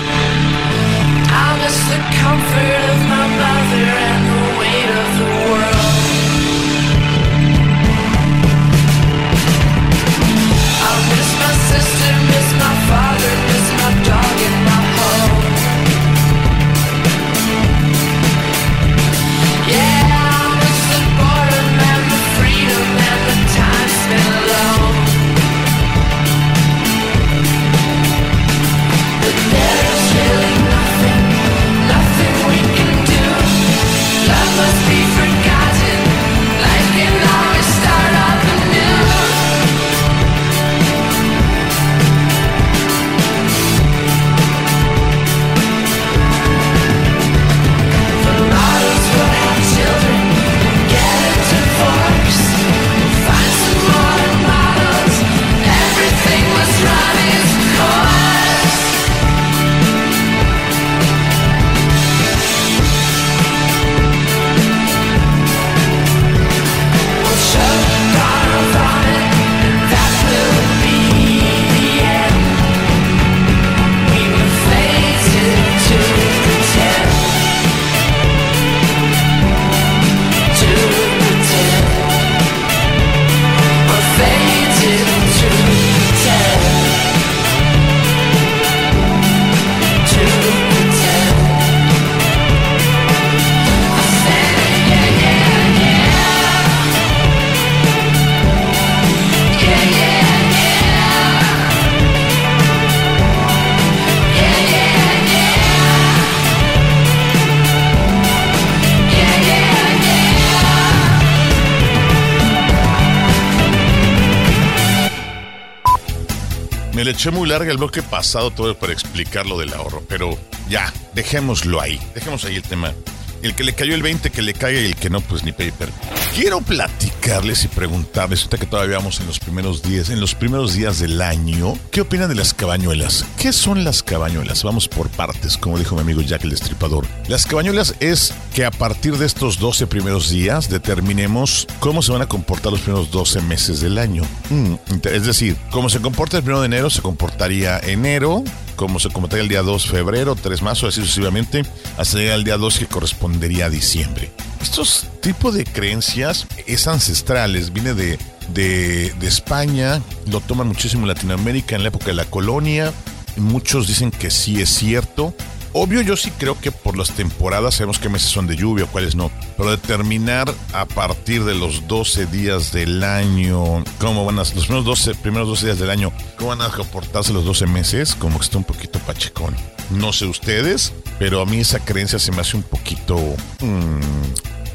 Me 117.02 117.06
le 117.06 117.14
eché 117.14 117.32
muy 117.32 117.50
larga 117.50 117.72
el 117.72 117.78
bloque 117.78 118.04
pasado 118.04 118.52
todo 118.52 118.78
para 118.78 118.94
explicar 118.94 119.48
lo 119.48 119.58
del 119.58 119.74
ahorro, 119.74 120.04
pero 120.08 120.38
ya, 120.70 120.94
dejémoslo 121.16 121.82
ahí. 121.82 122.00
Dejemos 122.14 122.46
ahí 122.46 122.58
el 122.58 122.62
tema. 122.62 122.94
El 123.42 123.56
que 123.56 123.64
le 123.64 123.74
cayó 123.74 123.96
el 123.96 124.04
20, 124.04 124.30
que 124.30 124.44
le 124.44 124.54
caiga 124.54 124.80
y 124.80 124.86
el 124.86 124.96
que 124.96 125.10
no, 125.10 125.20
pues 125.20 125.44
ni 125.44 125.52
paper. 125.52 125.90
Quiero 126.34 126.62
platicarles 126.62 127.66
y 127.66 127.68
preguntarles, 127.68 128.40
ahorita 128.40 128.58
que 128.58 128.66
todavía 128.66 128.98
vamos 128.98 129.20
en 129.20 129.28
los 129.28 129.38
primeros 129.38 129.84
días, 129.84 130.10
en 130.10 130.22
los 130.22 130.34
primeros 130.34 130.74
días 130.74 131.00
del 131.00 131.22
año, 131.22 131.78
¿qué 131.92 132.02
opinan 132.02 132.30
de 132.30 132.36
las 132.36 132.54
cabañuelas? 132.54 133.26
¿Qué 133.38 133.52
son 133.52 133.84
las 133.84 134.02
cabañuelas? 134.02 134.64
Vamos 134.64 134.88
por 134.88 135.10
partes, 135.10 135.58
como 135.58 135.78
dijo 135.78 135.94
mi 135.96 136.02
amigo 136.02 136.22
Jack 136.22 136.46
el 136.46 136.52
Destripador. 136.52 137.06
Las 137.28 137.46
cabañuelas 137.46 137.96
es 138.00 138.34
que 138.54 138.64
a 138.64 138.72
partir 138.72 139.18
de 139.18 139.26
estos 139.26 139.60
12 139.60 139.88
primeros 139.88 140.30
días 140.30 140.70
determinemos 140.70 141.68
cómo 141.82 142.02
se 142.02 142.14
van 142.14 142.22
a 142.22 142.28
comportar 142.28 142.72
los 142.72 142.82
primeros 142.82 143.12
12 143.12 143.42
meses 143.42 143.82
del 143.82 143.98
año. 143.98 144.24
Mm, 144.50 144.76
es 145.04 145.26
decir, 145.26 145.58
cómo 145.70 145.90
se 145.90 146.00
comporta 146.00 146.38
el 146.38 146.44
primero 146.44 146.62
de 146.62 146.68
enero, 146.68 146.90
se 146.90 147.02
comportaría 147.02 147.78
enero, 147.80 148.42
como 148.82 149.00
se 149.00 149.10
comportaría 149.10 149.44
el 149.44 149.48
día 149.48 149.62
2 149.62 149.84
de 149.84 149.90
febrero, 149.90 150.36
3 150.36 150.64
marzo, 150.64 150.88
así 150.88 151.02
sucesivamente, 151.02 151.64
hasta 151.98 152.18
llegar 152.18 152.34
al 152.34 152.44
día 152.44 152.58
2 152.58 152.80
que 152.80 152.88
correspondería 152.88 153.68
a 153.68 153.70
diciembre. 153.70 154.32
Estos 154.60 155.08
tipos 155.22 155.54
de 155.54 155.66
creencias 155.66 156.48
es 156.66 156.88
ancestrales, 156.88 157.74
viene 157.74 157.94
de, 157.94 158.18
de, 158.56 159.14
de 159.20 159.28
España, 159.28 160.02
lo 160.32 160.42
toman 160.42 160.68
muchísimo 160.68 161.06
Latinoamérica 161.06 161.76
en 161.76 161.84
la 161.84 161.90
época 161.90 162.08
de 162.08 162.16
la 162.16 162.26
colonia, 162.26 162.92
muchos 163.38 163.88
dicen 163.88 164.10
que 164.10 164.32
sí 164.32 164.60
es 164.60 164.70
cierto, 164.70 165.36
Obvio, 165.74 166.02
yo 166.02 166.18
sí 166.18 166.32
creo 166.32 166.60
que 166.60 166.72
por 166.72 166.98
las 166.98 167.12
temporadas 167.12 167.76
sabemos 167.76 167.98
qué 167.98 168.10
meses 168.10 168.30
son 168.30 168.46
de 168.46 168.58
lluvia 168.58 168.86
cuáles 168.86 169.16
no. 169.16 169.32
Pero 169.56 169.72
determinar 169.72 170.54
a 170.74 170.86
partir 170.86 171.46
de 171.46 171.56
los 171.56 171.88
12 171.88 172.26
días 172.26 172.74
del 172.74 173.04
año, 173.04 173.84
cómo 173.98 174.26
van 174.26 174.36
a 174.36 174.40
los 174.40 174.52
primeros 174.52 174.86
12, 174.86 175.16
primeros 175.16 175.48
12 175.48 175.66
días 175.68 175.80
del 175.80 175.90
año, 175.90 176.12
cómo 176.38 176.50
van 176.50 176.62
a 176.62 176.70
comportarse 176.70 177.32
los 177.32 177.46
12 177.46 177.68
meses, 177.68 178.16
como 178.16 178.38
que 178.38 178.46
está 178.46 178.58
un 178.58 178.66
poquito 178.66 179.00
pachecón. 179.00 179.56
No 179.92 180.12
sé 180.12 180.26
ustedes, 180.26 180.92
pero 181.20 181.42
a 181.42 181.46
mí 181.46 181.60
esa 181.60 181.80
creencia 181.80 182.20
se 182.20 182.32
me 182.32 182.42
hace 182.42 182.58
un 182.58 182.64
poquito 182.64 183.16
mmm, 183.62 184.02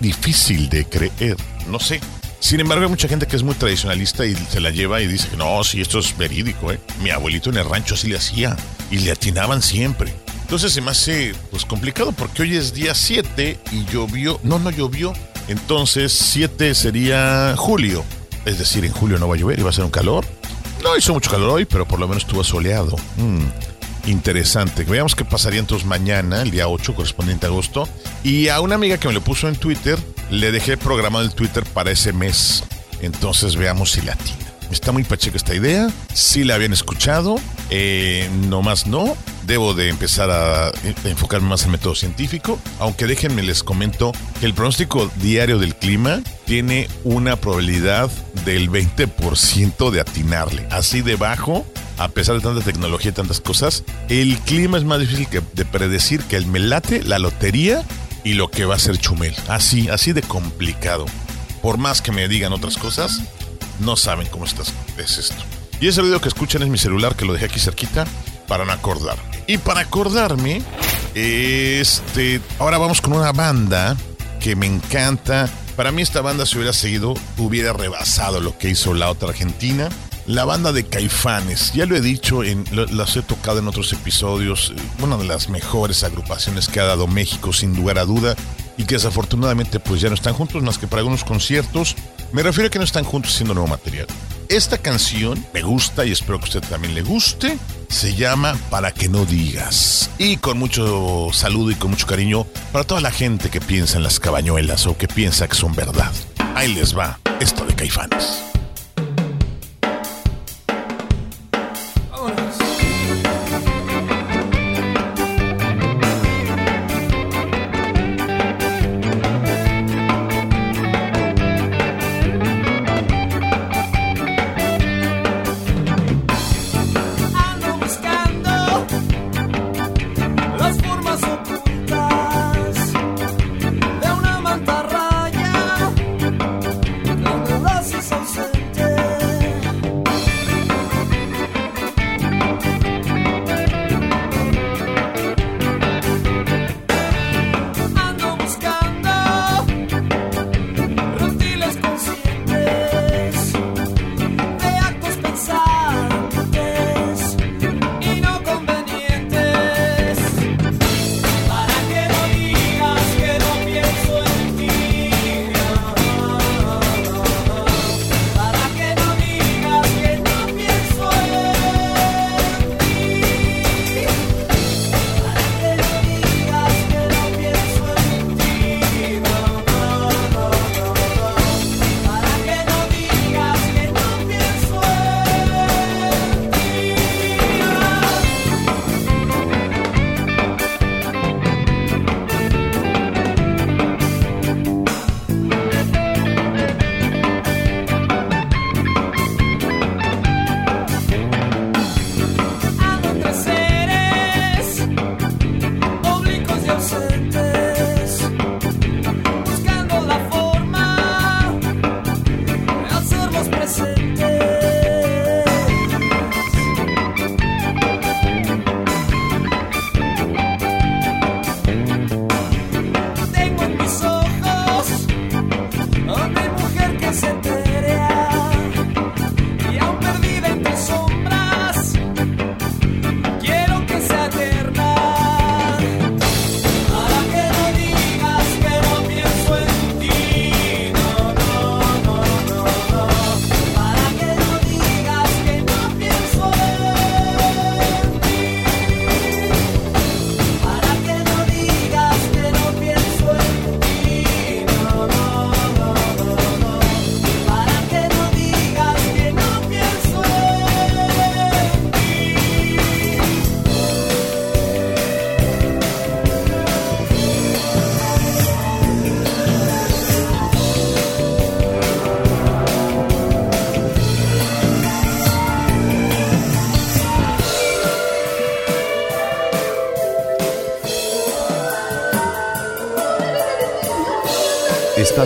difícil 0.00 0.68
de 0.70 0.86
creer. 0.86 1.36
No 1.68 1.78
sé. 1.78 2.00
Sin 2.40 2.60
embargo, 2.60 2.84
hay 2.84 2.90
mucha 2.90 3.08
gente 3.08 3.26
que 3.26 3.36
es 3.36 3.42
muy 3.42 3.54
tradicionalista 3.54 4.24
y 4.24 4.34
se 4.34 4.60
la 4.60 4.70
lleva 4.70 5.00
y 5.00 5.06
dice 5.06 5.28
que 5.28 5.36
no, 5.36 5.62
sí, 5.64 5.80
esto 5.80 5.98
es 5.98 6.16
verídico, 6.16 6.70
¿eh? 6.70 6.78
Mi 7.02 7.10
abuelito 7.10 7.50
en 7.50 7.56
el 7.56 7.68
rancho 7.68 7.94
así 7.94 8.08
le 8.08 8.16
hacía 8.16 8.56
y 8.90 8.98
le 8.98 9.10
atinaban 9.10 9.62
siempre. 9.62 10.14
Entonces 10.46 10.74
se 10.74 10.80
me 10.80 10.92
hace 10.92 11.34
pues 11.50 11.64
complicado 11.64 12.12
porque 12.12 12.42
hoy 12.42 12.56
es 12.56 12.72
día 12.72 12.94
7 12.94 13.58
y 13.72 13.84
llovió. 13.86 14.38
No, 14.44 14.60
no 14.60 14.70
llovió. 14.70 15.12
Entonces 15.48 16.12
7 16.12 16.72
sería 16.76 17.56
julio. 17.56 18.04
Es 18.44 18.56
decir, 18.56 18.84
en 18.84 18.92
julio 18.92 19.18
no 19.18 19.26
va 19.26 19.34
a 19.34 19.38
llover 19.38 19.58
y 19.58 19.64
va 19.64 19.70
a 19.70 19.72
ser 19.72 19.84
un 19.84 19.90
calor. 19.90 20.24
No 20.84 20.96
hizo 20.96 21.12
mucho 21.12 21.32
calor 21.32 21.50
hoy, 21.50 21.64
pero 21.64 21.84
por 21.84 21.98
lo 21.98 22.06
menos 22.06 22.22
estuvo 22.22 22.44
soleado. 22.44 22.94
Mm, 23.16 24.08
interesante. 24.08 24.84
Veamos 24.84 25.16
qué 25.16 25.24
pasaría 25.24 25.58
entonces 25.58 25.84
mañana, 25.84 26.42
el 26.42 26.52
día 26.52 26.68
8, 26.68 26.94
correspondiente 26.94 27.46
a 27.46 27.48
agosto. 27.48 27.88
Y 28.22 28.46
a 28.46 28.60
una 28.60 28.76
amiga 28.76 28.98
que 28.98 29.08
me 29.08 29.14
lo 29.14 29.22
puso 29.22 29.48
en 29.48 29.56
Twitter, 29.56 29.98
le 30.30 30.52
dejé 30.52 30.76
programado 30.76 31.24
el 31.24 31.34
Twitter 31.34 31.64
para 31.64 31.90
ese 31.90 32.12
mes. 32.12 32.62
Entonces 33.00 33.56
veamos 33.56 33.90
si 33.90 34.02
latina. 34.02 34.46
Está 34.70 34.92
muy 34.92 35.04
pacheca 35.04 35.36
esta 35.36 35.54
idea. 35.54 35.88
Sí 36.12 36.44
la 36.44 36.54
habían 36.54 36.72
escuchado. 36.72 37.36
Eh, 37.70 38.28
no 38.48 38.62
más 38.62 38.86
no. 38.86 39.16
Debo 39.46 39.74
de 39.74 39.88
empezar 39.88 40.30
a 40.30 40.72
enfocarme 41.04 41.48
más 41.48 41.64
en 41.64 41.70
método 41.70 41.94
científico. 41.94 42.58
Aunque 42.78 43.06
déjenme 43.06 43.42
les 43.42 43.62
comento 43.62 44.12
que 44.40 44.46
el 44.46 44.54
pronóstico 44.54 45.10
diario 45.16 45.58
del 45.58 45.76
clima 45.76 46.20
tiene 46.46 46.88
una 47.04 47.36
probabilidad 47.36 48.10
del 48.44 48.70
20% 48.70 49.90
de 49.90 50.00
atinarle. 50.00 50.66
Así 50.70 51.00
de 51.00 51.16
bajo, 51.16 51.64
a 51.98 52.08
pesar 52.08 52.36
de 52.36 52.40
tanta 52.40 52.64
tecnología 52.64 53.10
y 53.10 53.14
tantas 53.14 53.40
cosas, 53.40 53.84
el 54.08 54.38
clima 54.40 54.78
es 54.78 54.84
más 54.84 55.00
difícil 55.00 55.28
que 55.28 55.42
de 55.54 55.64
predecir 55.64 56.22
que 56.22 56.36
el 56.36 56.46
melate, 56.46 57.02
la 57.02 57.18
lotería 57.18 57.84
y 58.24 58.34
lo 58.34 58.50
que 58.50 58.64
va 58.64 58.74
a 58.74 58.78
ser 58.80 58.98
Chumel. 58.98 59.34
Así, 59.48 59.88
así 59.88 60.12
de 60.12 60.22
complicado. 60.22 61.06
Por 61.62 61.78
más 61.78 62.02
que 62.02 62.12
me 62.12 62.28
digan 62.28 62.52
otras 62.52 62.76
cosas, 62.76 63.22
no 63.80 63.96
saben 63.96 64.28
cómo 64.28 64.44
estás, 64.44 64.72
es 64.98 65.18
esto. 65.18 65.42
Y 65.80 65.88
ese 65.88 66.02
video 66.02 66.20
que 66.20 66.28
escuchan 66.28 66.62
es 66.62 66.68
mi 66.68 66.78
celular, 66.78 67.16
que 67.16 67.24
lo 67.24 67.32
dejé 67.32 67.46
aquí 67.46 67.60
cerquita, 67.60 68.06
para 68.48 68.64
no 68.64 68.72
acordar. 68.72 69.18
Y 69.46 69.58
para 69.58 69.80
acordarme, 69.80 70.62
este, 71.14 72.40
ahora 72.58 72.78
vamos 72.78 73.00
con 73.00 73.12
una 73.12 73.32
banda 73.32 73.96
que 74.40 74.56
me 74.56 74.66
encanta. 74.66 75.48
Para 75.76 75.92
mí 75.92 76.02
esta 76.02 76.22
banda 76.22 76.46
si 76.46 76.56
hubiera 76.56 76.72
seguido, 76.72 77.14
hubiera 77.36 77.72
rebasado 77.72 78.40
lo 78.40 78.56
que 78.56 78.70
hizo 78.70 78.94
la 78.94 79.10
otra 79.10 79.28
argentina. 79.28 79.88
La 80.26 80.44
banda 80.44 80.72
de 80.72 80.84
Caifanes, 80.84 81.72
ya 81.72 81.86
lo 81.86 81.94
he 81.94 82.00
dicho, 82.00 82.42
en, 82.42 82.64
las 82.72 83.14
he 83.16 83.22
tocado 83.22 83.60
en 83.60 83.68
otros 83.68 83.92
episodios, 83.92 84.72
una 85.00 85.16
de 85.16 85.24
las 85.24 85.48
mejores 85.48 86.02
agrupaciones 86.02 86.66
que 86.66 86.80
ha 86.80 86.84
dado 86.84 87.06
México, 87.06 87.52
sin 87.52 87.76
lugar 87.76 87.98
a 87.98 88.04
duda, 88.04 88.34
y 88.76 88.86
que 88.86 88.96
desafortunadamente 88.96 89.78
pues 89.78 90.00
ya 90.00 90.08
no 90.08 90.16
están 90.16 90.34
juntos 90.34 90.64
más 90.64 90.78
que 90.78 90.88
para 90.88 91.00
algunos 91.00 91.22
conciertos. 91.22 91.94
Me 92.36 92.42
refiero 92.42 92.66
a 92.66 92.70
que 92.70 92.78
no 92.78 92.84
están 92.84 93.04
juntos 93.04 93.32
haciendo 93.32 93.54
nuevo 93.54 93.66
material. 93.66 94.06
Esta 94.50 94.76
canción 94.76 95.42
me 95.54 95.62
gusta 95.62 96.04
y 96.04 96.12
espero 96.12 96.38
que 96.38 96.44
a 96.44 96.48
usted 96.48 96.68
también 96.68 96.94
le 96.94 97.00
guste. 97.00 97.56
Se 97.88 98.14
llama 98.14 98.54
Para 98.68 98.92
que 98.92 99.08
no 99.08 99.24
digas. 99.24 100.10
Y 100.18 100.36
con 100.36 100.58
mucho 100.58 101.30
saludo 101.32 101.70
y 101.70 101.76
con 101.76 101.92
mucho 101.92 102.06
cariño 102.06 102.44
para 102.72 102.84
toda 102.84 103.00
la 103.00 103.10
gente 103.10 103.48
que 103.48 103.62
piensa 103.62 103.96
en 103.96 104.02
las 104.02 104.20
cabañuelas 104.20 104.86
o 104.86 104.98
que 104.98 105.08
piensa 105.08 105.48
que 105.48 105.54
son 105.54 105.74
verdad. 105.74 106.12
Ahí 106.54 106.74
les 106.74 106.94
va 106.94 107.18
esto 107.40 107.64
de 107.64 107.74
Caifanes. 107.74 108.55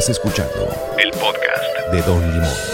Estás 0.00 0.16
escuchando 0.16 0.66
el 0.96 1.10
podcast 1.10 1.92
de 1.92 2.00
Don 2.00 2.22
Limón. 2.32 2.69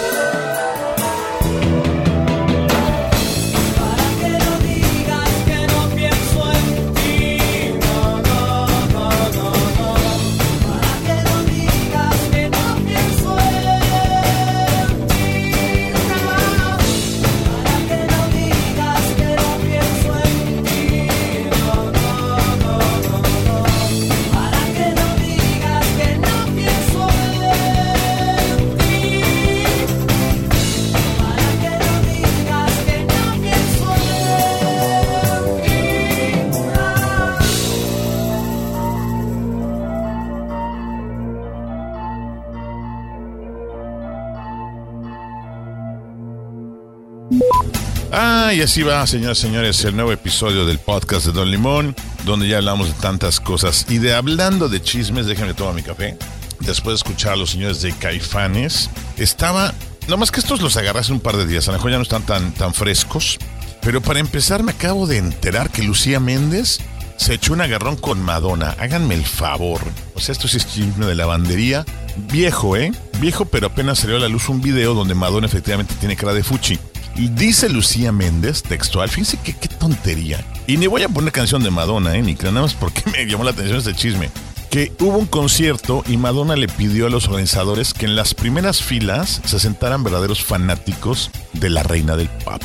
Y 48.57 48.63
así 48.63 48.83
va, 48.83 49.07
señoras 49.07 49.39
y 49.39 49.43
señores, 49.43 49.85
el 49.85 49.97
nuevo 49.97 50.13
episodio 50.13 50.65
del 50.65 50.79
podcast 50.79 51.27
de 51.27 51.33
Don 51.33 51.51
Limón, 51.51 51.95
donde 52.25 52.49
ya 52.49 52.57
hablamos 52.57 52.89
de 52.89 52.95
tantas 52.95 53.39
cosas. 53.39 53.85
Y 53.91 53.99
de 53.99 54.15
hablando 54.15 54.71
de 54.71 54.81
chismes, 54.81 55.27
déjenme 55.27 55.53
tomar 55.53 55.75
mi 55.75 55.83
café. 55.83 56.17
Después 56.61 56.93
de 56.93 56.95
escuchar 56.95 57.35
a 57.35 57.37
los 57.37 57.51
señores 57.51 57.83
de 57.83 57.93
Caifanes, 57.93 58.89
estaba. 59.19 59.75
No 60.09 60.17
más 60.17 60.31
que 60.31 60.41
estos 60.41 60.63
los 60.63 60.75
agarré 60.79 61.01
hace 61.01 61.13
un 61.13 61.21
par 61.21 61.37
de 61.37 61.47
días, 61.47 61.69
a 61.69 61.73
lo 61.73 61.77
mejor 61.77 61.91
ya 61.91 61.97
no 61.99 62.03
están 62.03 62.23
tan, 62.23 62.55
tan 62.55 62.73
frescos. 62.73 63.37
Pero 63.83 64.01
para 64.01 64.21
empezar, 64.21 64.63
me 64.63 64.73
acabo 64.73 65.07
de 65.07 65.19
enterar 65.19 65.69
que 65.69 65.83
Lucía 65.83 66.19
Méndez 66.19 66.79
se 67.19 67.35
echó 67.35 67.53
un 67.53 67.61
agarrón 67.61 67.97
con 67.97 68.23
Madonna. 68.23 68.75
Háganme 68.79 69.17
el 69.17 69.27
favor. 69.27 69.83
O 70.15 70.21
sea, 70.21 70.33
esto 70.33 70.49
sí 70.49 70.57
es 70.57 70.67
chisme 70.67 71.05
de 71.05 71.15
lavandería. 71.15 71.85
Viejo, 72.33 72.75
¿eh? 72.77 72.91
Viejo, 73.21 73.45
pero 73.45 73.67
apenas 73.67 73.99
salió 73.99 74.17
a 74.17 74.21
la 74.21 74.29
luz 74.29 74.49
un 74.49 74.63
video 74.63 74.95
donde 74.95 75.15
Madonna 75.15 75.47
efectivamente 75.47 75.95
tiene 76.01 76.17
cara 76.17 76.33
de 76.33 76.43
fuchi. 76.43 76.79
Dice 77.17 77.69
Lucía 77.69 78.13
Méndez, 78.13 78.63
textual, 78.63 79.09
fíjense 79.09 79.39
que 79.39 79.55
qué 79.55 79.69
tontería. 79.69 80.45
Y 80.67 80.77
ni 80.77 80.87
voy 80.87 81.03
a 81.03 81.09
poner 81.09 81.33
canción 81.33 81.63
de 81.63 81.71
Madonna, 81.71 82.15
¿eh? 82.15 82.23
Ni 82.23 82.35
nada 82.35 82.63
más 82.63 82.75
porque 82.75 83.03
me 83.11 83.25
llamó 83.27 83.45
la 83.45 83.53
atención 83.53 83.79
este 83.79 83.95
chisme. 83.95 84.31
Que 84.71 84.93
hubo 85.01 85.17
un 85.17 85.27
concierto 85.27 86.03
y 86.07 86.17
Madonna 86.17 86.57
le 86.57 86.69
pidió 86.69 87.07
a 87.07 87.11
los 87.11 87.29
organizadores 87.29 87.95
que 87.95 88.05
en 88.05 88.17
las 88.17 88.35
primeras 88.35 88.83
filas 88.83 89.41
se 89.45 89.59
sentaran 89.59 90.03
verdaderos 90.03 90.45
fanáticos 90.45 91.31
de 91.55 91.71
la 91.71 91.83
reina 91.83 92.17
del 92.17 92.29
pop. 92.29 92.61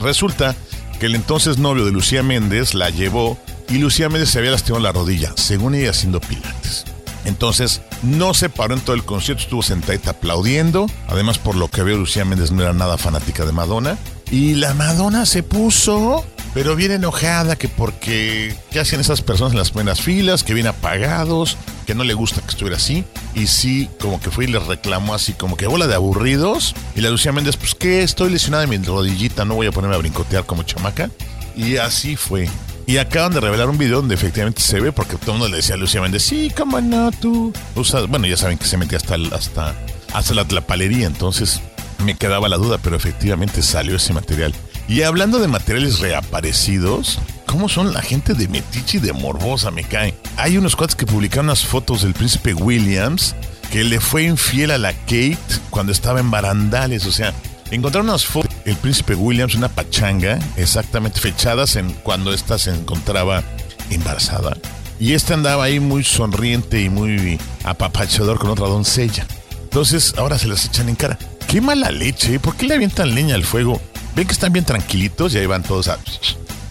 Resulta 0.00 0.56
que 0.98 1.06
el 1.06 1.14
entonces 1.14 1.58
novio 1.58 1.84
de 1.84 1.92
Lucía 1.92 2.22
Méndez 2.22 2.74
la 2.74 2.88
llevó 2.90 3.38
y 3.68 3.78
Lucía 3.78 4.08
Méndez 4.08 4.30
se 4.30 4.38
había 4.38 4.52
lastimado 4.52 4.82
la 4.82 4.92
rodilla, 4.92 5.32
según 5.36 5.74
ella 5.74 5.90
haciendo 5.90 6.20
pilates. 6.20 6.84
Entonces, 7.30 7.80
no 8.02 8.34
se 8.34 8.48
paró 8.48 8.74
en 8.74 8.80
todo 8.80 8.94
el 8.94 9.04
concierto, 9.04 9.44
estuvo 9.44 9.62
sentadita 9.62 10.10
aplaudiendo. 10.10 10.86
Además, 11.06 11.38
por 11.38 11.54
lo 11.54 11.68
que 11.68 11.82
veo, 11.82 11.96
Lucía 11.96 12.24
Méndez 12.24 12.50
no 12.50 12.62
era 12.62 12.72
nada 12.72 12.98
fanática 12.98 13.44
de 13.44 13.52
Madonna. 13.52 13.96
Y 14.32 14.56
la 14.56 14.74
Madonna 14.74 15.26
se 15.26 15.44
puso, 15.44 16.26
pero 16.54 16.74
bien 16.74 16.90
enojada, 16.90 17.54
que 17.54 17.68
porque, 17.68 18.56
¿qué 18.72 18.80
hacían 18.80 19.00
esas 19.00 19.22
personas 19.22 19.52
en 19.52 19.58
las 19.58 19.70
primeras 19.70 20.00
filas? 20.00 20.42
Que 20.42 20.54
bien 20.54 20.66
apagados, 20.66 21.56
que 21.86 21.94
no 21.94 22.02
le 22.02 22.14
gusta 22.14 22.40
que 22.40 22.48
estuviera 22.48 22.76
así. 22.76 23.04
Y 23.36 23.46
sí, 23.46 23.88
como 24.00 24.20
que 24.20 24.30
fue 24.30 24.44
y 24.44 24.48
le 24.48 24.58
reclamó 24.58 25.14
así, 25.14 25.32
como 25.32 25.56
que 25.56 25.68
bola 25.68 25.86
de 25.86 25.94
aburridos. 25.94 26.74
Y 26.96 27.00
la 27.00 27.10
Lucía 27.10 27.30
Méndez, 27.30 27.56
pues, 27.56 27.76
¿qué? 27.76 28.02
Estoy 28.02 28.30
lesionada 28.30 28.66
de 28.66 28.76
mi 28.76 28.84
rodillita, 28.84 29.44
no 29.44 29.54
voy 29.54 29.68
a 29.68 29.72
ponerme 29.72 29.94
a 29.94 29.98
brincotear 29.98 30.44
como 30.46 30.64
chamaca. 30.64 31.10
Y 31.56 31.76
así 31.76 32.16
fue. 32.16 32.48
Y 32.90 32.98
acaban 32.98 33.32
de 33.32 33.38
revelar 33.38 33.70
un 33.70 33.78
video 33.78 33.98
donde 33.98 34.16
efectivamente 34.16 34.60
se 34.62 34.80
ve, 34.80 34.90
porque 34.90 35.14
todo 35.14 35.30
el 35.30 35.38
mundo 35.38 35.48
le 35.48 35.58
decía 35.58 35.76
a 35.76 35.78
Lucía 35.78 36.00
Méndez, 36.00 36.24
sí, 36.24 36.50
cómo 36.56 36.80
no, 36.80 37.12
tú. 37.12 37.52
usas-". 37.76 38.08
bueno, 38.08 38.26
ya 38.26 38.36
saben 38.36 38.58
que 38.58 38.64
se 38.64 38.76
metía 38.76 38.98
hasta, 38.98 39.14
hasta, 39.30 39.76
hasta 40.12 40.34
la 40.34 40.44
tlapalería, 40.44 41.06
entonces 41.06 41.60
me 42.04 42.16
quedaba 42.16 42.48
la 42.48 42.56
duda, 42.56 42.78
pero 42.78 42.96
efectivamente 42.96 43.62
salió 43.62 43.94
ese 43.94 44.12
material. 44.12 44.52
Y 44.88 45.02
hablando 45.02 45.38
de 45.38 45.46
materiales 45.46 46.00
reaparecidos, 46.00 47.20
¿cómo 47.46 47.68
son 47.68 47.92
la 47.92 48.02
gente 48.02 48.34
de 48.34 48.48
Metiche 48.48 48.98
y 48.98 49.00
de 49.00 49.12
Morbosa? 49.12 49.70
Me 49.70 49.84
cae. 49.84 50.16
Hay 50.36 50.58
unos 50.58 50.74
cuates 50.74 50.96
que 50.96 51.06
publicaron 51.06 51.46
unas 51.46 51.64
fotos 51.64 52.02
del 52.02 52.14
príncipe 52.14 52.54
Williams 52.54 53.36
que 53.70 53.84
le 53.84 54.00
fue 54.00 54.24
infiel 54.24 54.72
a 54.72 54.78
la 54.78 54.94
Kate 54.94 55.38
cuando 55.70 55.92
estaba 55.92 56.18
en 56.18 56.32
barandales, 56.32 57.06
o 57.06 57.12
sea, 57.12 57.34
encontraron 57.70 58.08
unas 58.08 58.26
fotos 58.26 58.54
del 58.64 58.76
príncipe 58.76 59.14
Williams, 59.14 59.54
una 59.54 59.68
pachanga, 59.68 60.38
exactamente 60.56 61.20
fechadas 61.20 61.76
en 61.76 61.92
cuando 61.92 62.32
ésta 62.32 62.58
se 62.58 62.70
encontraba 62.70 63.42
embarazada. 63.90 64.56
Y 64.98 65.14
este 65.14 65.32
andaba 65.34 65.64
ahí 65.64 65.80
muy 65.80 66.04
sonriente 66.04 66.80
y 66.80 66.90
muy 66.90 67.38
apapachador 67.64 68.38
con 68.38 68.50
otra 68.50 68.66
doncella. 68.66 69.26
Entonces, 69.62 70.14
ahora 70.18 70.38
se 70.38 70.48
las 70.48 70.66
echan 70.66 70.88
en 70.88 70.96
cara. 70.96 71.18
Qué 71.48 71.60
mala 71.60 71.90
leche. 71.90 72.38
¿por 72.38 72.56
qué 72.56 72.66
le 72.66 72.74
avientan 72.74 73.14
leña 73.14 73.34
al 73.34 73.44
fuego? 73.44 73.80
Ven 74.14 74.26
que 74.26 74.32
están 74.32 74.52
bien 74.52 74.64
tranquilitos 74.64 75.32
y 75.32 75.38
ahí 75.38 75.46
van 75.46 75.62
todos 75.62 75.88
a, 75.88 75.98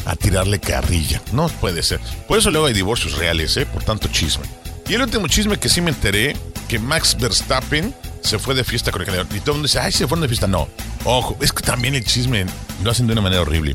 a 0.05 0.15
tirarle 0.15 0.59
carrilla. 0.59 1.21
No 1.31 1.47
puede 1.47 1.81
ser. 1.81 1.99
Por 2.27 2.37
eso 2.37 2.51
luego 2.51 2.67
hay 2.67 2.73
divorcios 2.73 3.17
reales, 3.17 3.57
¿eh? 3.57 3.65
Por 3.65 3.83
tanto 3.83 4.09
chisme. 4.09 4.45
Y 4.87 4.93
el 4.93 5.01
último 5.01 5.27
chisme 5.27 5.57
que 5.57 5.69
sí 5.69 5.81
me 5.81 5.89
enteré, 5.89 6.35
que 6.67 6.77
Max 6.77 7.17
Verstappen 7.19 7.95
se 8.21 8.39
fue 8.39 8.55
de 8.55 8.63
fiesta 8.63 8.91
con 8.91 9.01
el 9.01 9.07
Canelo. 9.07 9.25
Y 9.35 9.39
todo 9.39 9.51
el 9.51 9.57
mundo 9.57 9.67
dice, 9.67 9.79
ay, 9.79 9.91
se 9.91 10.07
fueron 10.07 10.21
de 10.21 10.27
fiesta. 10.27 10.47
No, 10.47 10.67
ojo, 11.03 11.37
es 11.41 11.51
que 11.51 11.63
también 11.63 11.95
el 11.95 12.03
chisme 12.03 12.45
lo 12.83 12.91
hacen 12.91 13.07
de 13.07 13.13
una 13.13 13.21
manera 13.21 13.41
horrible. 13.41 13.73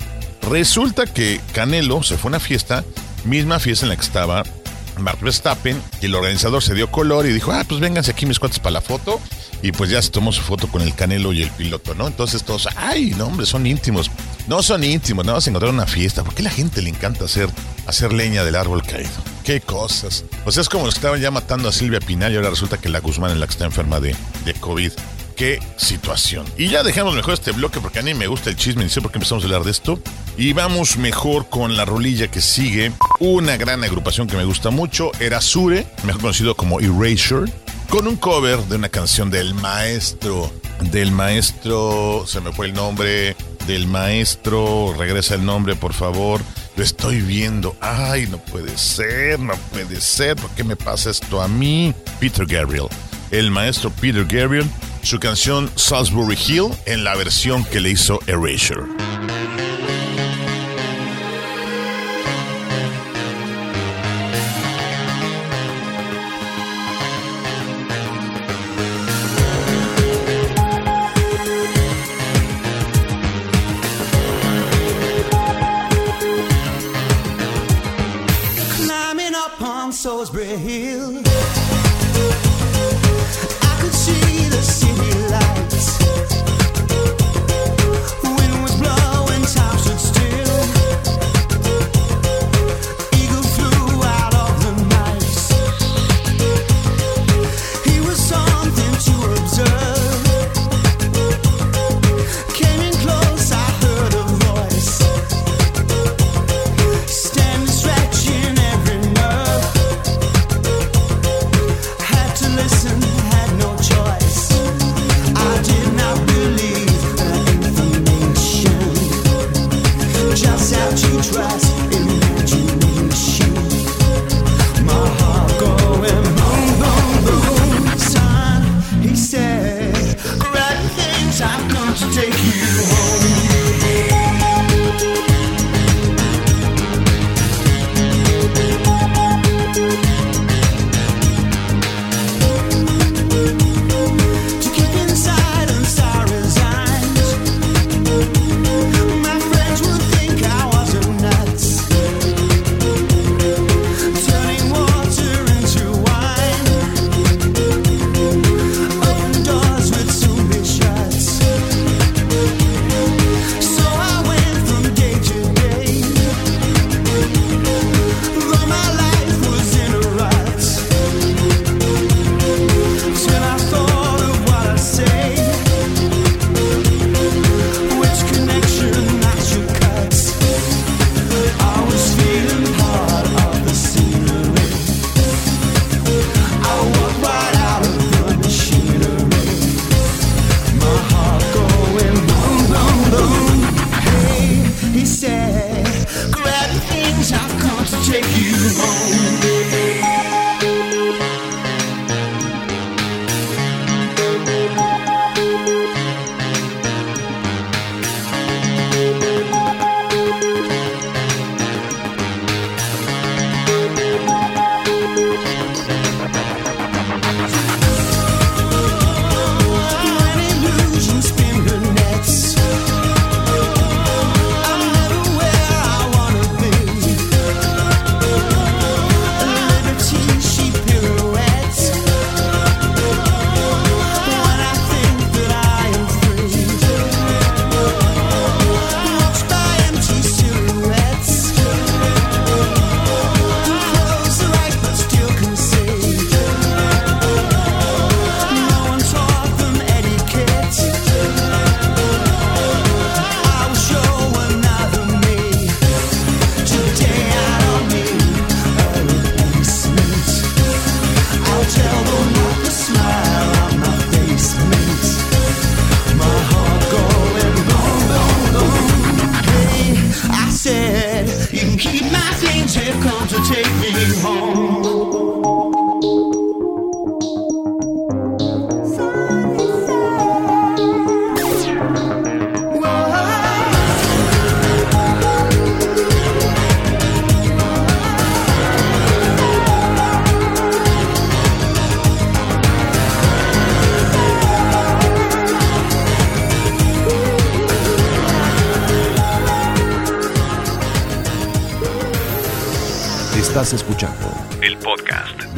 Resulta 0.49 1.07
que 1.07 1.41
Canelo 1.53 2.03
se 2.03 2.17
fue 2.17 2.29
a 2.29 2.33
una 2.33 2.41
fiesta, 2.41 2.85
misma 3.25 3.59
fiesta 3.59 3.87
en 3.87 3.91
la 3.91 3.97
que 3.97 4.03
estaba 4.03 4.45
Max 4.99 5.21
Verstappen, 5.21 5.81
y 6.01 6.07
el 6.07 6.15
organizador 6.15 6.63
se 6.63 6.75
dio 6.75 6.91
color 6.91 7.27
y 7.27 7.33
dijo, 7.33 7.53
ah, 7.53 7.65
pues 7.67 7.81
vénganse 7.81 8.11
aquí 8.11 8.27
mis 8.27 8.39
cuates 8.39 8.59
para 8.59 8.73
la 8.73 8.81
foto. 8.81 9.21
Y 9.63 9.73
pues 9.73 9.89
ya 9.89 10.03
se 10.03 10.11
tomó 10.11 10.31
su 10.31 10.43
foto 10.43 10.69
con 10.69 10.83
el 10.83 10.95
Canelo 10.95 11.33
y 11.33 11.43
el 11.43 11.51
piloto, 11.51 11.95
¿no? 11.95 12.07
Entonces 12.07 12.45
todos, 12.45 12.69
ay, 12.77 13.15
no, 13.17 13.27
hombre, 13.27 13.47
son 13.47 13.67
íntimos. 13.67 14.11
No 14.47 14.63
son 14.63 14.85
íntimos, 14.85 15.25
nada 15.25 15.39
más 15.39 15.49
encontraron 15.49 15.77
una 15.77 15.87
fiesta. 15.87 16.23
¿Por 16.23 16.35
qué 16.35 16.43
a 16.43 16.45
la 16.45 16.51
gente 16.51 16.83
le 16.83 16.91
encanta 16.91 17.25
hacer, 17.25 17.49
hacer 17.87 18.13
leña 18.13 18.45
del 18.45 18.57
árbol 18.57 18.83
caído? 18.83 19.34
Qué 19.45 19.61
cosas. 19.61 20.25
O 20.47 20.51
sea, 20.51 20.63
es 20.63 20.69
como 20.71 20.87
los 20.87 20.95
que 20.95 20.99
estaban 20.99 21.21
ya 21.21 21.31
matando 21.31 21.69
a 21.69 21.73
Silvia 21.73 22.01
Pinal 22.01 22.33
y 22.33 22.37
ahora 22.37 22.51
resulta 22.51 22.79
que 22.79 22.89
la 22.89 23.01
Guzmán 23.01 23.33
es 23.33 23.37
la 23.37 23.47
que 23.47 23.53
está 23.53 23.67
enferma 23.67 24.01
de, 24.01 24.17
de 24.45 24.55
COVID. 24.55 24.91
Qué 25.37 25.59
situación. 25.77 26.47
Y 26.57 26.69
ya 26.69 26.83
dejamos 26.83 27.15
mejor 27.15 27.35
este 27.35 27.53
bloque 27.53 27.81
porque 27.81 27.99
a 27.99 28.03
mí 28.03 28.15
me 28.15 28.27
gusta 28.27 28.51
el 28.51 28.57
chisme, 28.57 28.85
ni 28.85 28.91
sé 28.91 29.03
por 29.03 29.11
qué 29.11 29.19
empezamos 29.19 29.43
a 29.45 29.47
hablar 29.47 29.65
de 29.65 29.71
esto. 29.73 29.99
Y 30.39 30.53
vamos 30.53 30.97
mejor 30.97 31.49
con 31.51 31.77
la 31.77 31.85
rolilla 31.85 32.29
que 32.29 32.41
sigue. 32.41 32.93
Una 33.21 33.57
gran 33.57 33.85
agrupación 33.85 34.29
que 34.29 34.37
me 34.37 34.45
gusta 34.45 34.71
mucho, 34.71 35.11
era 35.21 35.41
Sure, 35.41 35.87
mejor 36.05 36.23
conocido 36.23 36.57
como 36.57 36.81
Erasure, 36.81 37.53
con 37.89 38.07
un 38.07 38.17
cover 38.17 38.59
de 38.65 38.77
una 38.77 38.89
canción 38.89 39.31
del 39.31 39.55
maestro, 39.55 40.53
del 40.81 41.13
maestro, 41.13 42.25
se 42.27 42.41
me 42.41 42.53
fue 42.53 42.67
el 42.67 42.75
nombre, 42.75 43.37
del 43.67 43.87
maestro, 43.87 44.95
regresa 44.99 45.35
el 45.35 45.45
nombre 45.45 45.75
por 45.77 45.93
favor. 45.93 46.41
Lo 46.77 46.83
estoy 46.83 47.21
viendo. 47.21 47.77
Ay, 47.81 48.27
no 48.27 48.39
puede 48.39 48.77
ser, 48.77 49.39
no 49.39 49.55
puede 49.73 50.01
ser. 50.01 50.37
¿Por 50.37 50.51
qué 50.51 50.65
me 50.65 50.77
pasa 50.77 51.11
esto 51.11 51.41
a 51.41 51.47
mí? 51.47 51.95
Peter 52.19 52.47
Gabriel. 52.47 52.89
El 53.31 53.51
maestro 53.51 53.91
Peter 53.91 54.25
Gabriel, 54.25 54.69
su 55.03 55.19
canción 55.21 55.71
Salisbury 55.77 56.37
Hill 56.49 56.71
en 56.87 57.05
la 57.05 57.15
versión 57.15 57.65
que 57.65 57.81
le 57.81 57.91
hizo 57.91 58.21
Erasure. 58.27 59.14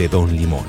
Don 0.09 0.35
Limón. 0.35 0.64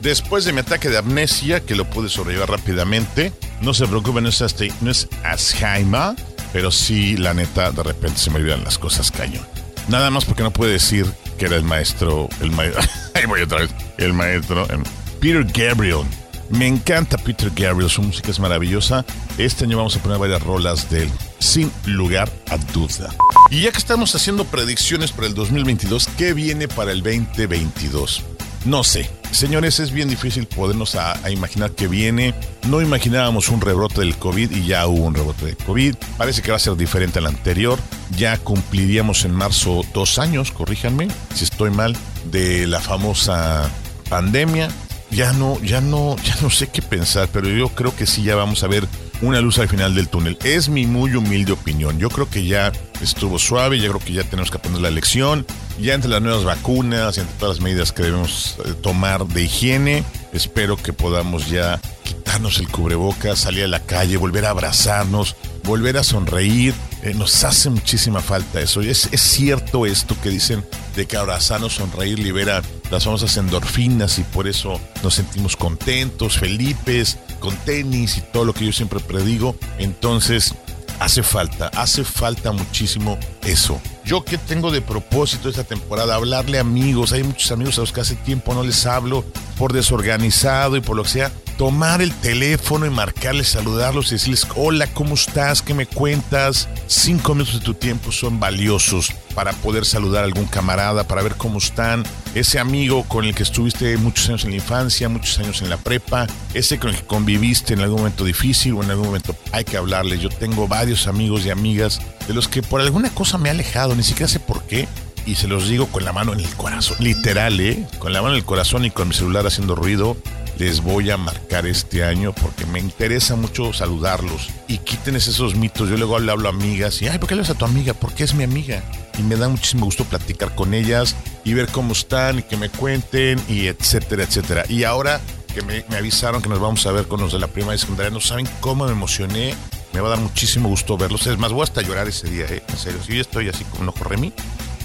Después 0.00 0.44
de 0.44 0.52
mi 0.52 0.60
ataque 0.60 0.90
de 0.90 0.98
amnesia, 0.98 1.60
que 1.60 1.74
lo 1.74 1.84
pude 1.88 2.08
sobrellevar 2.10 2.50
rápidamente, 2.50 3.32
no 3.62 3.72
se 3.72 3.86
preocupen, 3.86 4.24
no 4.24 4.28
es, 4.28 4.40
este- 4.42 4.72
no 4.82 4.90
es 4.90 5.08
Alzheimer, 5.24 6.14
pero 6.52 6.70
sí, 6.70 7.16
la 7.16 7.32
neta, 7.32 7.70
de 7.72 7.82
repente 7.82 8.18
se 8.18 8.30
me 8.30 8.36
olvidan 8.36 8.64
las 8.64 8.76
cosas 8.78 9.10
cañón. 9.10 9.46
Nada 9.88 10.10
más 10.10 10.24
porque 10.26 10.42
no 10.42 10.50
puede 10.50 10.72
decir 10.72 11.06
que 11.38 11.46
era 11.46 11.56
el 11.56 11.64
maestro, 11.64 12.28
el 12.40 12.50
maestro, 12.50 12.82
ahí 13.14 13.24
voy 13.26 13.40
otra 13.42 13.60
vez, 13.60 13.70
el 13.96 14.12
maestro, 14.12 14.70
em, 14.70 14.82
Peter 15.20 15.44
Gabriel. 15.44 16.02
Me 16.50 16.66
encanta 16.66 17.16
Peter 17.16 17.50
Gabriel, 17.56 17.90
su 17.90 18.02
música 18.02 18.30
es 18.30 18.38
maravillosa. 18.38 19.06
Este 19.38 19.64
año 19.64 19.78
vamos 19.78 19.96
a 19.96 20.00
poner 20.02 20.18
varias 20.18 20.42
rolas 20.42 20.90
de 20.90 21.04
él, 21.04 21.10
sin 21.44 21.70
lugar 21.84 22.32
a 22.48 22.56
duda. 22.56 23.14
Y 23.50 23.62
ya 23.62 23.70
que 23.70 23.78
estamos 23.78 24.14
haciendo 24.14 24.44
predicciones 24.44 25.12
para 25.12 25.26
el 25.26 25.34
2022, 25.34 26.08
¿qué 26.16 26.32
viene 26.32 26.68
para 26.68 26.90
el 26.90 27.02
2022? 27.02 28.24
No 28.64 28.82
sé. 28.82 29.10
Señores, 29.30 29.78
es 29.78 29.92
bien 29.92 30.08
difícil 30.08 30.46
podernos 30.46 30.96
imaginar 31.30 31.72
que 31.72 31.86
viene. 31.86 32.34
No 32.66 32.80
imaginábamos 32.80 33.50
un 33.50 33.60
rebrote 33.60 34.00
del 34.00 34.16
COVID 34.16 34.50
y 34.52 34.66
ya 34.66 34.86
hubo 34.86 35.04
un 35.04 35.14
rebrote 35.14 35.44
del 35.44 35.56
COVID. 35.58 35.96
Parece 36.16 36.40
que 36.40 36.50
va 36.50 36.56
a 36.56 36.60
ser 36.60 36.76
diferente 36.76 37.18
al 37.18 37.26
anterior. 37.26 37.78
Ya 38.16 38.38
cumpliríamos 38.38 39.24
en 39.26 39.32
marzo 39.32 39.82
dos 39.92 40.18
años, 40.18 40.50
corríjanme 40.50 41.08
si 41.34 41.44
estoy 41.44 41.70
mal, 41.70 41.94
de 42.30 42.66
la 42.66 42.80
famosa 42.80 43.70
pandemia. 44.08 44.68
Ya 45.10 45.32
no, 45.32 45.60
ya 45.60 45.80
no, 45.82 46.16
ya 46.24 46.36
no 46.40 46.48
sé 46.48 46.68
qué 46.68 46.80
pensar, 46.80 47.28
pero 47.32 47.48
yo 47.48 47.68
creo 47.68 47.94
que 47.94 48.06
sí 48.06 48.22
ya 48.22 48.34
vamos 48.34 48.64
a 48.64 48.68
ver 48.68 48.88
una 49.22 49.40
luz 49.40 49.58
al 49.58 49.68
final 49.68 49.94
del 49.94 50.08
túnel. 50.08 50.38
Es 50.44 50.68
mi 50.68 50.86
muy 50.86 51.14
humilde 51.14 51.52
opinión. 51.52 51.98
Yo 51.98 52.08
creo 52.10 52.28
que 52.28 52.44
ya 52.44 52.72
estuvo 53.00 53.38
suave, 53.38 53.78
yo 53.78 53.90
creo 53.90 54.04
que 54.04 54.12
ya 54.12 54.24
tenemos 54.24 54.50
que 54.50 54.58
aprender 54.58 54.82
la 54.82 54.90
lección. 54.90 55.46
Ya 55.80 55.94
entre 55.94 56.10
las 56.10 56.22
nuevas 56.22 56.44
vacunas 56.44 57.16
y 57.16 57.20
entre 57.20 57.36
todas 57.38 57.56
las 57.56 57.64
medidas 57.64 57.92
que 57.92 58.04
debemos 58.04 58.56
eh, 58.64 58.74
tomar 58.80 59.26
de 59.26 59.42
higiene, 59.42 60.04
espero 60.32 60.76
que 60.76 60.92
podamos 60.92 61.48
ya 61.48 61.80
quitarnos 62.02 62.58
el 62.58 62.68
cubrebocas, 62.68 63.40
salir 63.40 63.64
a 63.64 63.68
la 63.68 63.80
calle, 63.80 64.16
volver 64.16 64.44
a 64.44 64.50
abrazarnos, 64.50 65.36
volver 65.64 65.96
a 65.96 66.04
sonreír. 66.04 66.74
Eh, 67.04 67.12
nos 67.12 67.44
hace 67.44 67.68
muchísima 67.68 68.20
falta 68.20 68.62
eso. 68.62 68.82
Y 68.82 68.88
es, 68.88 69.10
cierto 69.12 69.84
esto 69.84 70.16
que 70.22 70.30
dicen 70.30 70.64
de 70.96 71.06
que 71.06 71.18
abrazarnos, 71.18 71.74
sonreír 71.74 72.18
libera 72.18 72.62
las 72.90 73.04
famosas 73.04 73.36
endorfinas 73.36 74.18
y 74.18 74.22
por 74.22 74.48
eso 74.48 74.80
nos 75.02 75.14
sentimos 75.14 75.54
contentos, 75.54 76.38
felices, 76.38 77.18
con 77.40 77.54
tenis 77.58 78.16
y 78.16 78.22
todo 78.22 78.46
lo 78.46 78.54
que 78.54 78.64
yo 78.64 78.72
siempre 78.72 79.00
predigo. 79.00 79.54
Entonces, 79.76 80.54
hace 80.98 81.22
falta, 81.22 81.68
hace 81.74 82.04
falta 82.04 82.52
muchísimo 82.52 83.18
eso. 83.42 83.78
Yo 84.06 84.24
que 84.24 84.38
tengo 84.38 84.70
de 84.70 84.80
propósito 84.80 85.50
esta 85.50 85.64
temporada, 85.64 86.14
hablarle 86.14 86.56
a 86.56 86.62
amigos, 86.62 87.12
hay 87.12 87.22
muchos 87.22 87.52
amigos 87.52 87.76
a 87.76 87.82
los 87.82 87.92
que 87.92 88.00
hace 88.00 88.14
tiempo 88.16 88.54
no 88.54 88.62
les 88.62 88.86
hablo 88.86 89.26
por 89.58 89.74
desorganizado 89.74 90.78
y 90.78 90.80
por 90.80 90.96
lo 90.96 91.02
que 91.02 91.10
sea, 91.10 91.32
tomar 91.56 92.02
el 92.02 92.12
teléfono 92.12 92.86
y 92.86 92.90
marcarles, 92.90 93.48
saludarlos 93.48 94.08
y 94.08 94.16
decirles, 94.16 94.46
hola, 94.56 94.86
¿cómo 94.88 95.14
estás? 95.14 95.62
¿Qué 95.62 95.74
me 95.74 95.86
cuentas? 95.86 96.68
Cinco 96.86 97.34
minutos 97.34 97.60
de 97.60 97.64
tu 97.64 97.74
tiempo 97.74 98.12
son 98.12 98.40
valiosos 98.40 99.12
para 99.34 99.52
poder 99.52 99.84
saludar 99.84 100.22
a 100.22 100.26
algún 100.26 100.46
camarada, 100.46 101.06
para 101.06 101.22
ver 101.22 101.36
cómo 101.36 101.58
están. 101.58 102.04
Ese 102.34 102.58
amigo 102.58 103.04
con 103.04 103.24
el 103.24 103.34
que 103.34 103.44
estuviste 103.44 103.96
muchos 103.96 104.28
años 104.28 104.44
en 104.44 104.50
la 104.50 104.56
infancia, 104.56 105.08
muchos 105.08 105.38
años 105.38 105.62
en 105.62 105.70
la 105.70 105.76
prepa, 105.76 106.26
ese 106.52 106.78
con 106.78 106.90
el 106.90 106.96
que 106.96 107.06
conviviste 107.06 107.74
en 107.74 107.80
algún 107.80 107.98
momento 107.98 108.24
difícil 108.24 108.74
o 108.74 108.82
en 108.82 108.90
algún 108.90 109.06
momento 109.06 109.36
hay 109.52 109.64
que 109.64 109.76
hablarle. 109.76 110.18
Yo 110.18 110.28
tengo 110.30 110.66
varios 110.66 111.06
amigos 111.06 111.46
y 111.46 111.50
amigas 111.50 112.00
de 112.26 112.34
los 112.34 112.48
que 112.48 112.62
por 112.62 112.80
alguna 112.80 113.10
cosa 113.10 113.38
me 113.38 113.48
he 113.48 113.52
alejado, 113.52 113.94
ni 113.94 114.02
siquiera 114.02 114.28
sé 114.28 114.40
por 114.40 114.64
qué. 114.64 114.88
Y 115.26 115.36
se 115.36 115.48
los 115.48 115.68
digo 115.68 115.86
con 115.86 116.04
la 116.04 116.12
mano 116.12 116.34
en 116.34 116.40
el 116.40 116.54
corazón, 116.54 116.98
literal, 117.00 117.58
¿eh? 117.58 117.86
Con 117.98 118.12
la 118.12 118.20
mano 118.20 118.34
en 118.34 118.40
el 118.40 118.44
corazón 118.44 118.84
y 118.84 118.90
con 118.90 119.08
mi 119.08 119.14
celular 119.14 119.46
haciendo 119.46 119.74
ruido 119.74 120.18
les 120.58 120.82
voy 120.82 121.10
a 121.10 121.16
marcar 121.16 121.66
este 121.66 122.04
año 122.04 122.32
porque 122.32 122.66
me 122.66 122.78
interesa 122.78 123.36
mucho 123.36 123.72
saludarlos 123.72 124.48
y 124.68 124.78
quiten 124.78 125.16
esos 125.16 125.54
mitos. 125.56 125.88
Yo 125.88 125.96
luego 125.96 126.18
le 126.18 126.30
hablo 126.30 126.48
a 126.48 126.52
amigas 126.52 127.02
y, 127.02 127.08
ay, 127.08 127.18
¿por 127.18 127.28
qué 127.28 127.34
le 127.34 127.40
hablas 127.40 127.56
a 127.56 127.58
tu 127.58 127.64
amiga? 127.64 127.94
Porque 127.94 128.24
es 128.24 128.34
mi 128.34 128.44
amiga. 128.44 128.82
Y 129.18 129.22
me 129.22 129.36
da 129.36 129.48
muchísimo 129.48 129.84
gusto 129.84 130.04
platicar 130.04 130.54
con 130.54 130.74
ellas 130.74 131.16
y 131.44 131.54
ver 131.54 131.68
cómo 131.68 131.92
están 131.92 132.38
y 132.38 132.42
que 132.42 132.56
me 132.56 132.68
cuenten 132.68 133.40
y 133.48 133.66
etcétera, 133.66 134.24
etcétera. 134.24 134.64
Y 134.68 134.84
ahora 134.84 135.20
que 135.54 135.62
me, 135.62 135.84
me 135.88 135.96
avisaron 135.96 136.42
que 136.42 136.48
nos 136.48 136.60
vamos 136.60 136.86
a 136.86 136.92
ver 136.92 137.06
con 137.06 137.20
los 137.20 137.32
de 137.32 137.38
la 137.38 137.48
prima 137.48 137.74
y 137.74 137.78
secundaria, 137.78 138.10
no 138.10 138.20
saben 138.20 138.48
cómo 138.60 138.86
me 138.86 138.92
emocioné. 138.92 139.54
Me 139.92 140.00
va 140.00 140.08
a 140.08 140.10
dar 140.10 140.20
muchísimo 140.20 140.68
gusto 140.68 140.96
verlos. 140.96 141.26
Es 141.26 141.38
más, 141.38 141.52
voy 141.52 141.62
hasta 141.62 141.80
llorar 141.82 142.08
ese 142.08 142.28
día, 142.28 142.46
¿eh? 142.46 142.62
En 142.68 142.76
serio, 142.76 143.00
sí, 143.06 143.20
estoy 143.20 143.48
así 143.48 143.64
como 143.64 143.82
un 143.82 143.88
ojo 143.90 144.02
remí. 144.04 144.32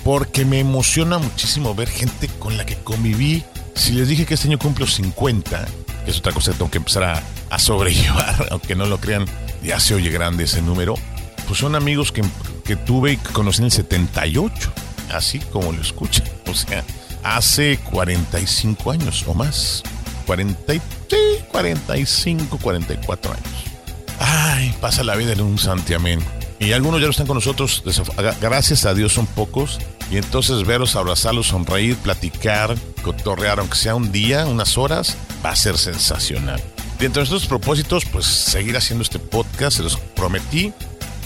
Porque 0.03 0.45
me 0.45 0.59
emociona 0.59 1.17
muchísimo 1.17 1.73
ver 1.73 1.89
gente 1.89 2.27
con 2.39 2.57
la 2.57 2.65
que 2.65 2.75
conviví 2.75 3.43
si 3.79 3.93
les 3.93 4.07
dije 4.07 4.25
que 4.25 4.33
este 4.35 4.47
año 4.47 4.59
cumplo 4.59 4.85
50, 4.87 5.65
que 6.05 6.11
es 6.11 6.17
otra 6.17 6.31
cosa 6.33 6.51
que 6.51 6.57
tengo 6.57 6.71
que 6.71 6.77
empezar 6.79 7.03
a, 7.03 7.23
a 7.49 7.59
sobrellevar, 7.59 8.47
aunque 8.51 8.75
no 8.75 8.85
lo 8.85 8.99
crean, 8.99 9.25
ya 9.63 9.79
se 9.79 9.95
oye 9.95 10.09
grande 10.09 10.43
ese 10.45 10.61
número, 10.61 10.95
pues 11.47 11.59
son 11.59 11.75
amigos 11.75 12.11
que, 12.11 12.21
que 12.63 12.75
tuve 12.75 13.13
y 13.13 13.17
que 13.17 13.31
conocí 13.33 13.59
en 13.59 13.65
el 13.65 13.71
78, 13.71 14.71
así 15.13 15.39
como 15.39 15.71
lo 15.71 15.81
escuchan. 15.81 16.27
O 16.49 16.55
sea, 16.55 16.83
hace 17.23 17.77
45 17.91 18.89
años 18.91 19.23
o 19.27 19.35
más. 19.35 19.83
40, 20.25 20.73
y- 20.73 20.81
sí, 21.09 21.43
45, 21.51 22.57
44 22.57 23.31
años. 23.31 23.63
Ay, 24.19 24.75
pasa 24.81 25.03
la 25.03 25.15
vida 25.15 25.33
en 25.33 25.41
un 25.41 25.59
santiamén. 25.59 26.19
Y 26.59 26.71
algunos 26.71 26.99
ya 26.99 27.05
no 27.05 27.11
están 27.11 27.27
con 27.27 27.35
nosotros, 27.35 27.83
gracias 28.41 28.85
a 28.85 28.93
Dios 28.95 29.13
son 29.13 29.27
pocos. 29.27 29.79
Y 30.11 30.17
entonces 30.17 30.65
verlos, 30.65 30.95
abrazarlos, 30.95 31.47
sonreír, 31.47 31.95
platicar, 31.97 32.75
cotorrear, 33.03 33.59
aunque 33.59 33.75
sea 33.75 33.95
un 33.95 34.11
día, 34.11 34.45
unas 34.45 34.77
horas, 34.77 35.17
va 35.45 35.51
a 35.51 35.55
ser 35.55 35.77
sensacional. 35.77 36.61
Y 36.99 37.05
entre 37.05 37.21
nuestros 37.21 37.45
propósitos, 37.45 38.05
pues 38.05 38.25
seguir 38.25 38.75
haciendo 38.75 39.03
este 39.03 39.19
podcast, 39.19 39.77
se 39.77 39.83
los 39.83 39.97
prometí 39.97 40.73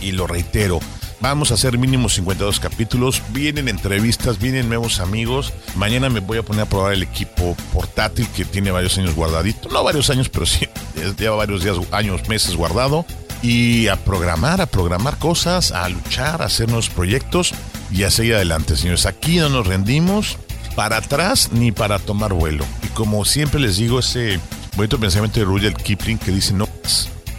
y 0.02 0.12
lo 0.12 0.28
reitero. 0.28 0.80
Vamos 1.24 1.52
a 1.52 1.54
hacer 1.54 1.78
mínimo 1.78 2.10
52 2.10 2.60
capítulos. 2.60 3.24
Vienen 3.30 3.70
entrevistas, 3.70 4.40
vienen 4.40 4.68
nuevos 4.68 5.00
amigos. 5.00 5.54
Mañana 5.76 6.10
me 6.10 6.20
voy 6.20 6.38
a 6.38 6.44
poner 6.44 6.64
a 6.64 6.66
probar 6.66 6.92
el 6.92 7.02
equipo 7.02 7.56
portátil 7.72 8.28
que 8.28 8.44
tiene 8.44 8.72
varios 8.72 8.98
años 8.98 9.16
guardadito. 9.16 9.70
No 9.70 9.86
varios 9.86 10.10
años, 10.10 10.28
pero 10.28 10.46
sí, 10.46 10.68
lleva 11.18 11.38
varios 11.38 11.64
días, 11.64 11.78
años, 11.92 12.28
meses 12.28 12.58
guardado. 12.58 13.06
Y 13.44 13.90
a 13.90 13.98
programar, 13.98 14.62
a 14.62 14.66
programar 14.66 15.20
cosas, 15.20 15.72
a 15.72 15.88
luchar, 15.90 16.42
a 16.42 16.46
hacer 16.46 16.70
nuevos 16.70 16.90
proyectos 16.90 17.54
y 17.92 18.04
a 18.04 18.10
seguir 18.10 18.36
adelante, 18.36 18.76
señores. 18.76 19.06
Aquí 19.06 19.38
no 19.38 19.50
nos 19.50 19.68
rendimos 19.68 20.38
para 20.76 20.98
atrás 20.98 21.52
ni 21.52 21.72
para 21.72 22.00
tomar 22.00 22.34
vuelo. 22.34 22.66
Y 22.82 22.88
como 22.88 23.26
siempre 23.26 23.60
les 23.60 23.78
digo, 23.78 24.00
ese 24.00 24.40
bonito 24.76 25.00
pensamiento 25.00 25.40
de 25.40 25.46
Rudyard 25.46 25.76
Kipling 25.76 26.18
que 26.18 26.32
dice 26.32 26.54
no. 26.54 26.68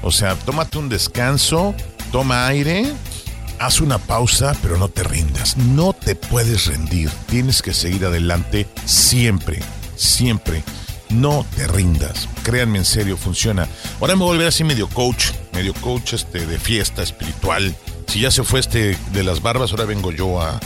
O 0.03 0.13
sea, 0.13 0.35
tómate 0.37 0.79
un 0.79 0.91
descanso, 0.91 1.75
toma 2.13 2.47
aire, 2.47 2.85
haz 3.59 3.81
una 3.81 3.99
pausa, 3.99 4.55
pero 4.63 4.77
no 4.77 4.89
te 4.89 5.03
rindas. 5.03 5.57
No 5.57 5.93
te 5.95 6.15
puedes 6.15 6.67
rendir. 6.67 7.11
Tienes 7.27 7.63
que 7.63 7.73
seguir 7.73 8.05
adelante 8.05 8.69
siempre, 8.85 9.61
siempre. 9.97 10.63
No 11.15 11.47
te 11.55 11.69
rindas. 11.69 12.29
Créanme 12.43 12.79
en 12.79 12.85
serio, 12.85 13.17
funciona. 13.17 13.69
Ahora 14.01 14.17
me 14.17 14.23
voy 14.23 14.31
a 14.31 14.33
volver 14.33 14.49
así 14.49 14.65
medio 14.65 14.89
coach, 14.89 15.27
medio 15.53 15.73
coach 15.75 16.15
este 16.15 16.45
de 16.45 16.59
fiesta 16.59 17.05
espiritual. 17.05 17.77
Si 18.09 18.21
ya 18.21 18.33
se 18.33 18.43
fue 18.43 18.59
este 18.59 18.99
de 19.13 19.23
las 19.23 19.41
barbas, 19.41 19.71
ahora 19.71 19.85
vengo 19.85 20.11
yo 20.11 20.43
a, 20.43 20.59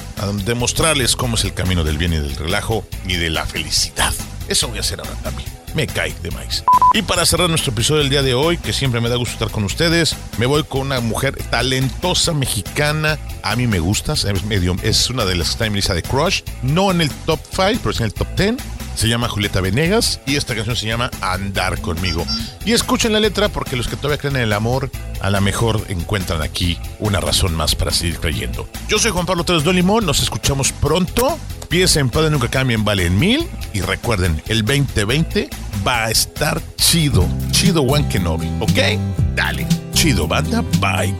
demostrarles 0.46 1.16
cómo 1.16 1.36
es 1.36 1.44
el 1.44 1.52
camino 1.52 1.84
del 1.84 1.98
bien 1.98 2.14
y 2.14 2.16
del 2.16 2.34
relajo 2.34 2.84
y 3.06 3.16
de 3.16 3.28
la 3.28 3.44
felicidad. 3.44 4.12
Eso 4.48 4.68
voy 4.68 4.78
a 4.78 4.80
hacer 4.80 5.00
ahora 5.00 5.12
también. 5.22 5.48
Me 5.74 5.86
cae 5.86 6.14
de 6.22 6.30
maíz. 6.30 6.64
Y 6.94 7.02
para 7.02 7.26
cerrar 7.26 7.50
nuestro 7.50 7.72
episodio 7.72 8.00
del 8.00 8.08
día 8.08 8.22
de 8.22 8.32
hoy, 8.32 8.56
que 8.56 8.72
siempre 8.72 9.02
me 9.02 9.10
da 9.10 9.16
gusto 9.16 9.34
estar 9.34 9.50
con 9.50 9.64
ustedes, 9.64 10.16
me 10.38 10.46
voy 10.46 10.64
con 10.64 10.80
una 10.80 11.00
mujer 11.00 11.36
talentosa 11.50 12.32
mexicana. 12.32 13.18
A 13.42 13.54
mí 13.54 13.66
me 13.66 13.80
gusta, 13.80 14.14
es, 14.14 14.44
medio, 14.44 14.76
es 14.82 15.10
una 15.10 15.26
de 15.26 15.36
las 15.36 15.48
que 15.48 15.52
está 15.52 15.66
en 15.66 15.74
mi 15.74 15.80
de 15.82 16.02
Crush. 16.02 16.40
No 16.62 16.90
en 16.90 17.02
el 17.02 17.10
top 17.10 17.40
5, 17.50 17.80
pero 17.82 17.92
sí 17.92 17.98
en 17.98 18.06
el 18.06 18.14
top 18.14 18.28
10. 18.34 18.77
Se 18.98 19.06
llama 19.06 19.28
Julieta 19.28 19.60
Venegas 19.60 20.20
y 20.26 20.34
esta 20.34 20.56
canción 20.56 20.74
se 20.74 20.88
llama 20.88 21.08
Andar 21.20 21.80
conmigo. 21.80 22.26
Y 22.64 22.72
escuchen 22.72 23.12
la 23.12 23.20
letra 23.20 23.48
porque 23.48 23.76
los 23.76 23.86
que 23.86 23.94
todavía 23.94 24.18
creen 24.18 24.34
en 24.34 24.42
el 24.42 24.52
amor, 24.52 24.90
a 25.20 25.30
lo 25.30 25.40
mejor 25.40 25.80
encuentran 25.86 26.42
aquí 26.42 26.76
una 26.98 27.20
razón 27.20 27.54
más 27.54 27.76
para 27.76 27.92
seguir 27.92 28.18
creyendo. 28.18 28.68
Yo 28.88 28.98
soy 28.98 29.12
Juan 29.12 29.24
Pablo 29.24 29.44
Torres 29.44 29.62
Don 29.62 29.76
Limón, 29.76 30.04
nos 30.04 30.18
escuchamos 30.20 30.72
pronto. 30.72 31.38
Piensen 31.68 32.06
en 32.06 32.10
Padre 32.10 32.30
Nunca 32.30 32.48
Cambien, 32.48 32.84
valen 32.84 33.16
mil. 33.16 33.46
Y 33.72 33.82
recuerden, 33.82 34.42
el 34.48 34.64
2020 34.64 35.48
va 35.86 36.06
a 36.06 36.10
estar 36.10 36.60
chido. 36.74 37.24
Chido 37.52 37.84
Juan 37.84 38.08
Kenobi, 38.08 38.50
¿ok? 38.58 38.98
Dale. 39.36 39.64
Chido 39.92 40.26
banda, 40.26 40.64
bye. 40.80 41.14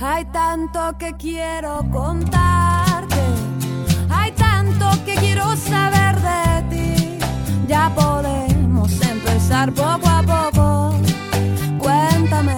Hay 0.00 0.24
tanto 0.32 0.98
que 0.98 1.14
quiero 1.16 1.86
contarte, 1.92 3.16
que 5.04 5.14
quiero 5.16 5.56
saber 5.56 6.14
de 6.20 6.62
ti. 6.70 7.18
Ya 7.68 7.92
podemos 7.94 8.90
empezar 9.00 9.72
poco 9.72 10.08
a 10.08 10.22
poco. 10.22 10.94
Cuéntame 11.78 12.56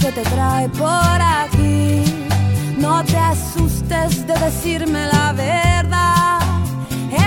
qué 0.00 0.10
te 0.12 0.22
trae 0.22 0.68
por 0.70 1.18
aquí. 1.40 2.04
No 2.78 3.04
te 3.04 3.18
asustes 3.18 4.26
de 4.26 4.34
decirme 4.34 5.06
la 5.06 5.32
verdad. 5.32 6.40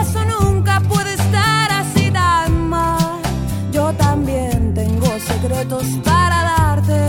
Eso 0.02 0.20
nunca 0.26 0.80
puede 0.82 1.14
estar 1.14 1.72
así 1.72 2.10
tan 2.12 2.70
mal. 2.70 3.20
Yo 3.72 3.94
también 3.94 4.74
tengo 4.74 5.08
secretos 5.20 5.86
para 6.04 6.38
darte 6.58 7.08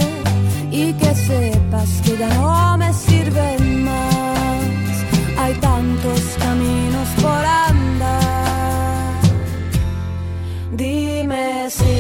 y 0.71 0.93
que 0.95 1.15
sepas 1.15 1.89
que 2.05 2.17
ya 2.19 2.29
no 2.35 2.77
me 2.77 2.93
sirven 2.93 3.66
Dime 11.67 11.96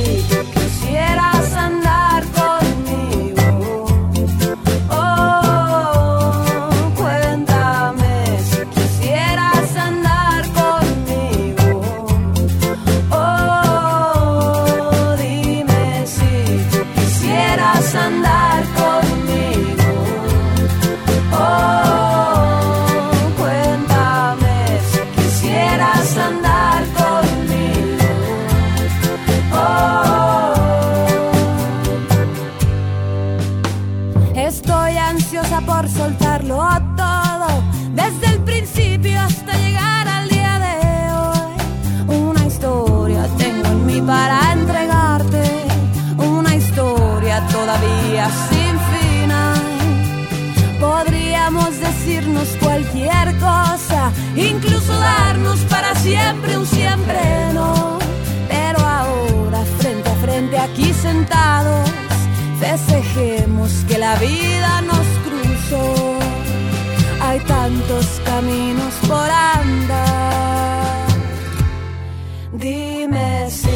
messy. 73.06 73.75